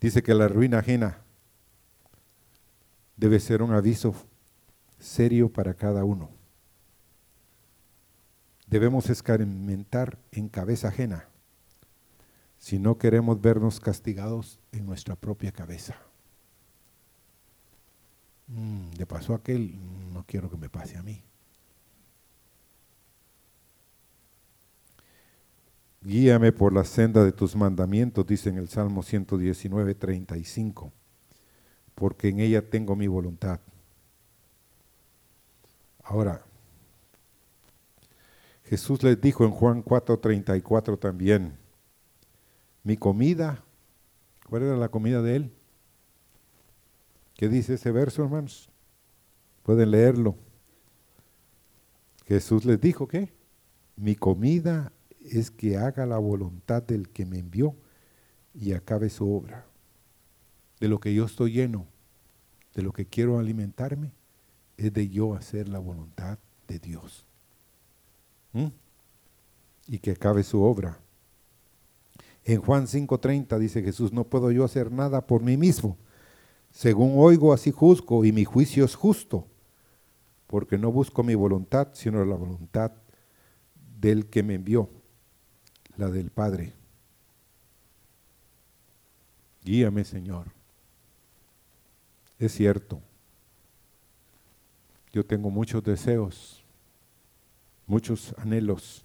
Dice 0.00 0.22
que 0.22 0.34
la 0.34 0.48
ruina 0.48 0.78
ajena 0.78 1.18
debe 3.16 3.40
ser 3.40 3.62
un 3.62 3.72
aviso 3.72 4.14
serio 4.98 5.52
para 5.52 5.74
cada 5.74 6.04
uno. 6.04 6.30
Debemos 8.66 9.10
escarmentar 9.10 10.18
en 10.30 10.48
cabeza 10.48 10.88
ajena 10.88 11.28
si 12.58 12.78
no 12.78 12.98
queremos 12.98 13.40
vernos 13.40 13.80
castigados 13.80 14.60
en 14.72 14.84
nuestra 14.84 15.16
propia 15.16 15.52
cabeza. 15.52 15.96
Mm, 18.48 18.90
le 18.96 19.06
pasó 19.06 19.32
a 19.32 19.36
aquel, 19.36 19.78
no 20.12 20.24
quiero 20.24 20.50
que 20.50 20.56
me 20.56 20.68
pase 20.68 20.96
a 20.96 21.02
mí. 21.02 21.22
Guíame 26.00 26.52
por 26.52 26.72
la 26.72 26.84
senda 26.84 27.24
de 27.24 27.32
tus 27.32 27.56
mandamientos, 27.56 28.26
dice 28.26 28.50
en 28.50 28.58
el 28.58 28.68
Salmo 28.68 29.02
119, 29.02 29.94
35, 29.94 30.92
porque 31.94 32.28
en 32.28 32.40
ella 32.40 32.68
tengo 32.70 32.94
mi 32.94 33.08
voluntad. 33.08 33.60
Ahora, 36.04 36.44
Jesús 38.64 39.02
les 39.02 39.20
dijo 39.20 39.44
en 39.44 39.50
Juan 39.50 39.82
4:34 39.82 40.98
también, 40.98 41.58
mi 42.84 42.96
comida, 42.96 43.64
¿cuál 44.48 44.62
era 44.62 44.76
la 44.76 44.88
comida 44.88 45.20
de 45.20 45.36
él? 45.36 45.52
¿Qué 47.34 47.48
dice 47.48 47.74
ese 47.74 47.90
verso, 47.90 48.22
hermanos? 48.22 48.70
Pueden 49.62 49.90
leerlo. 49.90 50.36
Jesús 52.26 52.64
les 52.64 52.80
dijo 52.80 53.08
que 53.08 53.32
mi 53.96 54.14
comida 54.14 54.92
es 55.30 55.50
que 55.50 55.76
haga 55.76 56.06
la 56.06 56.18
voluntad 56.18 56.82
del 56.82 57.08
que 57.08 57.26
me 57.26 57.38
envió 57.38 57.74
y 58.54 58.72
acabe 58.72 59.10
su 59.10 59.30
obra. 59.30 59.66
De 60.80 60.88
lo 60.88 61.00
que 61.00 61.12
yo 61.14 61.24
estoy 61.24 61.52
lleno, 61.52 61.86
de 62.74 62.82
lo 62.82 62.92
que 62.92 63.06
quiero 63.06 63.38
alimentarme, 63.38 64.12
es 64.76 64.92
de 64.92 65.08
yo 65.08 65.34
hacer 65.34 65.68
la 65.68 65.78
voluntad 65.78 66.38
de 66.66 66.78
Dios. 66.78 67.24
¿Mm? 68.52 68.68
Y 69.88 69.98
que 69.98 70.12
acabe 70.12 70.42
su 70.42 70.62
obra. 70.62 70.98
En 72.44 72.60
Juan 72.60 72.86
5:30 72.86 73.58
dice 73.58 73.82
Jesús, 73.82 74.12
no 74.12 74.24
puedo 74.24 74.50
yo 74.50 74.64
hacer 74.64 74.90
nada 74.90 75.26
por 75.26 75.42
mí 75.42 75.56
mismo. 75.56 75.98
Según 76.70 77.14
oigo, 77.16 77.52
así 77.52 77.70
juzgo, 77.70 78.24
y 78.24 78.32
mi 78.32 78.44
juicio 78.44 78.84
es 78.84 78.94
justo, 78.94 79.46
porque 80.46 80.78
no 80.78 80.92
busco 80.92 81.22
mi 81.22 81.34
voluntad, 81.34 81.88
sino 81.92 82.24
la 82.24 82.36
voluntad 82.36 82.92
del 83.98 84.26
que 84.26 84.42
me 84.42 84.54
envió, 84.54 84.88
la 85.98 86.08
del 86.08 86.30
Padre. 86.30 86.72
Guíame, 89.62 90.04
Señor. 90.04 90.46
Es 92.38 92.52
cierto, 92.52 93.02
yo 95.12 95.26
tengo 95.26 95.50
muchos 95.50 95.82
deseos, 95.82 96.64
muchos 97.84 98.32
anhelos, 98.38 99.04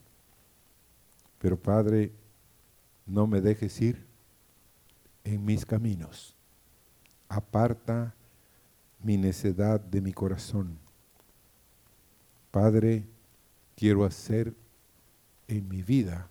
pero 1.40 1.58
Padre, 1.58 2.12
no 3.08 3.26
me 3.26 3.42
dejes 3.42 3.82
ir 3.82 4.06
en 5.24 5.44
mis 5.44 5.66
caminos. 5.66 6.36
Aparta 7.28 8.14
mi 9.02 9.18
necedad 9.18 9.80
de 9.80 10.00
mi 10.00 10.14
corazón. 10.14 10.78
Padre, 12.52 13.04
quiero 13.76 14.06
hacer 14.06 14.54
en 15.48 15.68
mi 15.68 15.82
vida 15.82 16.30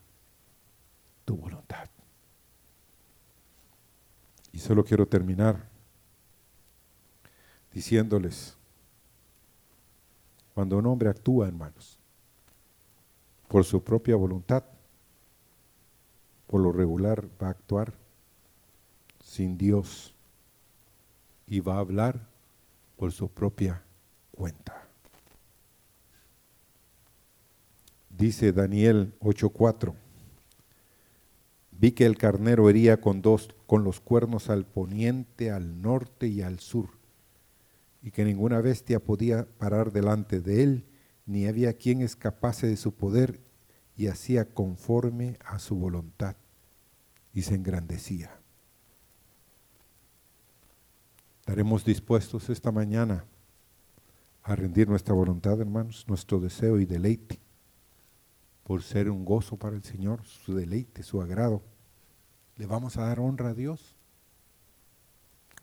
tu 1.25 1.37
voluntad. 1.37 1.89
Y 4.53 4.59
solo 4.59 4.85
quiero 4.85 5.07
terminar 5.07 5.68
diciéndoles, 7.73 8.57
cuando 10.55 10.77
un 10.77 10.87
hombre 10.87 11.09
actúa, 11.09 11.49
hermanos, 11.49 11.99
por 13.49 13.64
su 13.64 13.83
propia 13.83 14.16
voluntad, 14.16 14.64
por 16.47 16.61
lo 16.61 16.70
regular 16.73 17.27
va 17.43 17.49
a 17.49 17.51
actuar 17.51 17.95
sin 19.23 19.57
Dios 19.57 20.14
y 21.47 21.61
va 21.61 21.77
a 21.77 21.81
hablar 21.81 22.29
por 22.97 23.12
su 23.12 23.29
propia 23.29 23.83
cuenta. 24.33 24.87
Dice 28.11 28.53
Daniel 28.53 29.14
8:4. 29.20 29.95
Vi 31.83 31.93
que 31.93 32.07
el 32.07 32.16
carnero 32.16 32.70
hería 32.70 33.03
con 33.03 33.20
dos 33.20 33.55
con 33.66 33.85
los 33.85 34.01
cuernos 34.01 34.49
al 34.49 34.64
poniente, 34.64 35.51
al 35.51 35.83
norte 35.83 36.28
y 36.28 36.41
al 36.41 36.61
sur 36.61 37.03
y 38.03 38.11
que 38.11 38.24
ninguna 38.24 38.61
bestia 38.61 38.99
podía 39.01 39.47
parar 39.59 39.93
delante 39.93 40.41
de 40.41 40.62
él, 40.64 40.87
ni 41.24 41.47
había 41.47 41.74
quien 41.74 42.03
escapase 42.03 42.66
de 42.66 42.76
su 42.76 42.93
poder, 42.93 43.41
y 43.97 44.09
hacía 44.09 44.53
conforme 44.53 45.39
a 45.45 45.59
su 45.61 45.76
voluntad, 45.76 46.35
y 47.33 47.43
se 47.43 47.55
engrandecía. 47.55 48.41
¿Estaremos 51.41 51.85
dispuestos 51.85 52.51
esta 52.51 52.72
mañana 52.72 53.24
a 54.43 54.57
rendir 54.57 54.89
nuestra 54.89 55.14
voluntad, 55.14 55.61
hermanos, 55.61 56.05
nuestro 56.09 56.41
deseo 56.41 56.80
y 56.80 56.87
deleite, 56.87 57.39
por 58.64 58.83
ser 58.83 59.11
un 59.11 59.24
gozo 59.24 59.57
para 59.57 59.76
el 59.76 59.85
Señor, 59.85 60.24
su 60.24 60.55
deleite, 60.55 61.05
su 61.05 61.22
agrado? 61.22 61.62
¿Le 62.57 62.66
vamos 62.66 62.96
a 62.96 63.07
dar 63.07 63.20
honra 63.20 63.50
a 63.50 63.55
Dios? 63.55 63.96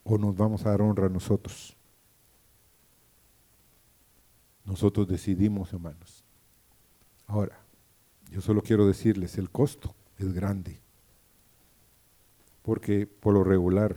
¿O 0.03 0.17
nos 0.17 0.35
vamos 0.35 0.65
a 0.65 0.71
dar 0.71 0.81
honra 0.81 1.07
a 1.07 1.09
nosotros? 1.09 1.75
Nosotros 4.65 5.07
decidimos, 5.07 5.73
hermanos. 5.73 6.23
Ahora, 7.27 7.59
yo 8.31 8.41
solo 8.41 8.61
quiero 8.61 8.85
decirles, 8.85 9.37
el 9.37 9.49
costo 9.49 9.95
es 10.17 10.33
grande. 10.33 10.79
Porque 12.61 13.07
por 13.07 13.33
lo 13.33 13.43
regular, 13.43 13.95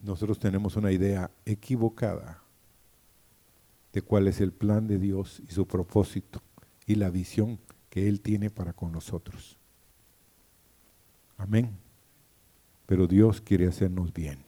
nosotros 0.00 0.38
tenemos 0.38 0.76
una 0.76 0.92
idea 0.92 1.30
equivocada 1.44 2.42
de 3.92 4.02
cuál 4.02 4.28
es 4.28 4.40
el 4.40 4.52
plan 4.52 4.86
de 4.86 4.98
Dios 4.98 5.40
y 5.40 5.52
su 5.52 5.66
propósito 5.66 6.40
y 6.86 6.94
la 6.94 7.10
visión 7.10 7.58
que 7.90 8.08
Él 8.08 8.20
tiene 8.20 8.50
para 8.50 8.72
con 8.72 8.92
nosotros. 8.92 9.57
Amén. 11.38 11.78
Pero 12.86 13.06
Dios 13.06 13.40
quiere 13.40 13.66
hacernos 13.66 14.12
bien, 14.12 14.44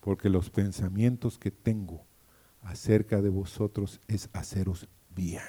porque 0.00 0.28
los 0.28 0.50
pensamientos 0.50 1.38
que 1.38 1.50
tengo 1.50 2.04
acerca 2.62 3.22
de 3.22 3.28
vosotros 3.28 4.00
es 4.08 4.28
haceros 4.32 4.88
bien. 5.14 5.42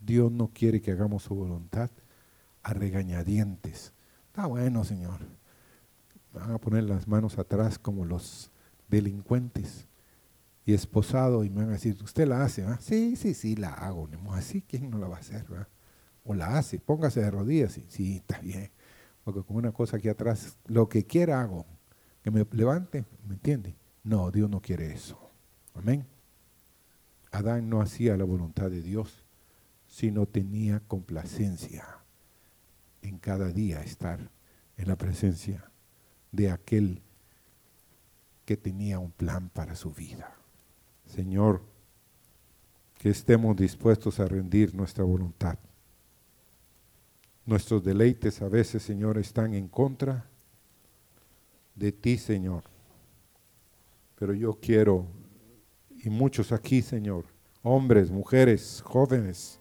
Dios 0.00 0.30
no 0.30 0.48
quiere 0.48 0.80
que 0.80 0.92
hagamos 0.92 1.24
su 1.24 1.34
voluntad 1.34 1.90
a 2.62 2.72
regañadientes. 2.72 3.92
Está 4.28 4.46
bueno, 4.46 4.84
Señor. 4.84 5.20
Van 6.32 6.52
a 6.52 6.58
poner 6.58 6.84
las 6.84 7.08
manos 7.08 7.38
atrás 7.38 7.78
como 7.78 8.04
los 8.04 8.50
delincuentes 8.88 9.86
y 10.64 10.74
esposado 10.74 11.44
y 11.44 11.50
me 11.50 11.62
van 11.62 11.70
a 11.70 11.72
decir, 11.72 11.96
usted 12.02 12.28
la 12.28 12.44
hace, 12.44 12.62
¿va? 12.62 12.78
Sí, 12.80 13.16
sí, 13.16 13.34
sí, 13.34 13.56
la 13.56 13.72
hago. 13.72 14.08
Así, 14.32 14.62
¿quién 14.62 14.90
no 14.90 14.98
la 14.98 15.08
va 15.08 15.16
a 15.16 15.20
hacer? 15.20 15.52
¿va? 15.52 15.66
O 16.24 16.34
la 16.34 16.58
hace, 16.58 16.78
póngase 16.78 17.20
de 17.20 17.30
rodillas. 17.30 17.72
Sí, 17.72 17.86
sí, 17.88 18.16
está 18.16 18.38
bien. 18.40 18.70
Porque 19.28 19.42
con 19.42 19.56
una 19.56 19.72
cosa 19.72 19.98
aquí 19.98 20.08
atrás, 20.08 20.56
lo 20.68 20.88
que 20.88 21.04
quiera 21.04 21.42
hago. 21.42 21.66
Que 22.22 22.30
me 22.30 22.46
levante, 22.50 23.04
¿me 23.26 23.34
entiende? 23.34 23.76
No, 24.02 24.30
Dios 24.30 24.48
no 24.48 24.62
quiere 24.62 24.90
eso. 24.90 25.20
Amén. 25.74 26.06
Adán 27.30 27.68
no 27.68 27.82
hacía 27.82 28.16
la 28.16 28.24
voluntad 28.24 28.70
de 28.70 28.80
Dios, 28.80 29.26
sino 29.86 30.24
tenía 30.24 30.80
complacencia 30.80 31.84
en 33.02 33.18
cada 33.18 33.50
día 33.52 33.82
estar 33.82 34.30
en 34.78 34.88
la 34.88 34.96
presencia 34.96 35.70
de 36.32 36.50
aquel 36.50 37.02
que 38.46 38.56
tenía 38.56 38.98
un 38.98 39.10
plan 39.10 39.50
para 39.50 39.74
su 39.74 39.92
vida. 39.92 40.38
Señor, 41.04 41.60
que 42.96 43.10
estemos 43.10 43.54
dispuestos 43.56 44.20
a 44.20 44.24
rendir 44.24 44.74
nuestra 44.74 45.04
voluntad. 45.04 45.58
Nuestros 47.48 47.82
deleites 47.82 48.42
a 48.42 48.48
veces, 48.50 48.82
Señor, 48.82 49.16
están 49.16 49.54
en 49.54 49.68
contra 49.68 50.26
de 51.74 51.92
ti, 51.92 52.18
Señor. 52.18 52.62
Pero 54.16 54.34
yo 54.34 54.52
quiero 54.60 55.06
y 56.04 56.10
muchos 56.10 56.52
aquí, 56.52 56.82
Señor, 56.82 57.24
hombres, 57.62 58.10
mujeres, 58.10 58.82
jóvenes, 58.84 59.58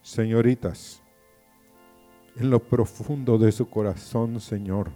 señoritas, 0.00 1.02
en 2.36 2.50
lo 2.50 2.60
profundo 2.60 3.36
de 3.36 3.50
su 3.50 3.68
corazón, 3.68 4.38
Señor, 4.38 4.92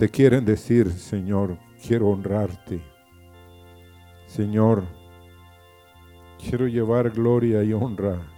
te 0.00 0.08
quieren 0.08 0.44
decir, 0.44 0.90
Señor, 0.90 1.56
quiero 1.80 2.08
honrarte. 2.08 2.82
Señor, 4.26 4.82
quiero 6.40 6.66
llevar 6.66 7.08
gloria 7.10 7.62
y 7.62 7.72
honra 7.72 8.31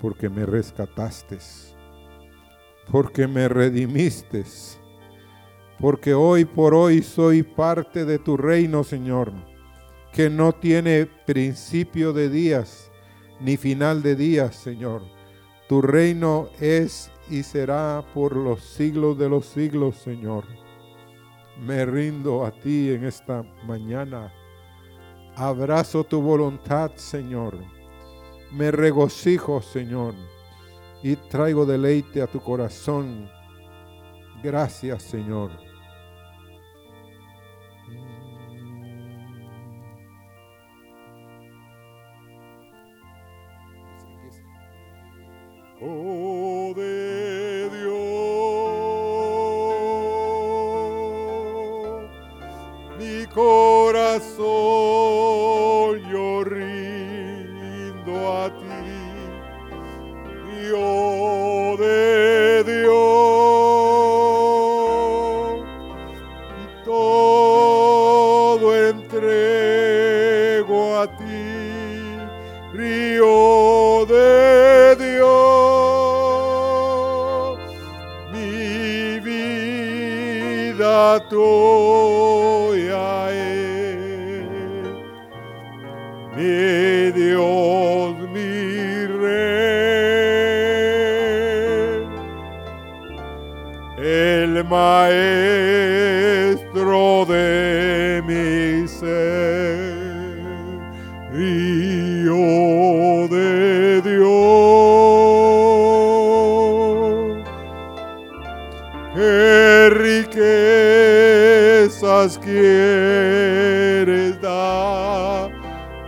porque 0.00 0.28
me 0.28 0.46
rescataste, 0.46 1.38
porque 2.90 3.26
me 3.26 3.48
redimiste, 3.48 4.44
porque 5.78 6.14
hoy 6.14 6.44
por 6.44 6.74
hoy 6.74 7.02
soy 7.02 7.42
parte 7.42 8.04
de 8.04 8.18
tu 8.18 8.36
reino, 8.36 8.84
Señor 8.84 9.32
que 10.12 10.28
no 10.28 10.52
tiene 10.52 11.06
principio 11.26 12.12
de 12.12 12.28
días 12.28 12.90
ni 13.40 13.56
final 13.56 14.02
de 14.02 14.16
días, 14.16 14.56
Señor. 14.56 15.02
Tu 15.68 15.80
reino 15.80 16.48
es 16.60 17.10
y 17.30 17.42
será 17.42 18.04
por 18.12 18.36
los 18.36 18.60
siglos 18.62 19.16
de 19.18 19.28
los 19.28 19.46
siglos, 19.46 19.96
Señor. 19.96 20.44
Me 21.58 21.86
rindo 21.86 22.44
a 22.44 22.50
ti 22.50 22.90
en 22.90 23.04
esta 23.04 23.42
mañana. 23.66 24.32
Abrazo 25.36 26.04
tu 26.04 26.20
voluntad, 26.20 26.90
Señor. 26.96 27.56
Me 28.52 28.70
regocijo, 28.70 29.62
Señor, 29.62 30.14
y 31.02 31.16
traigo 31.16 31.64
deleite 31.64 32.20
a 32.20 32.26
tu 32.26 32.40
corazón. 32.40 33.30
Gracias, 34.42 35.02
Señor. 35.04 35.69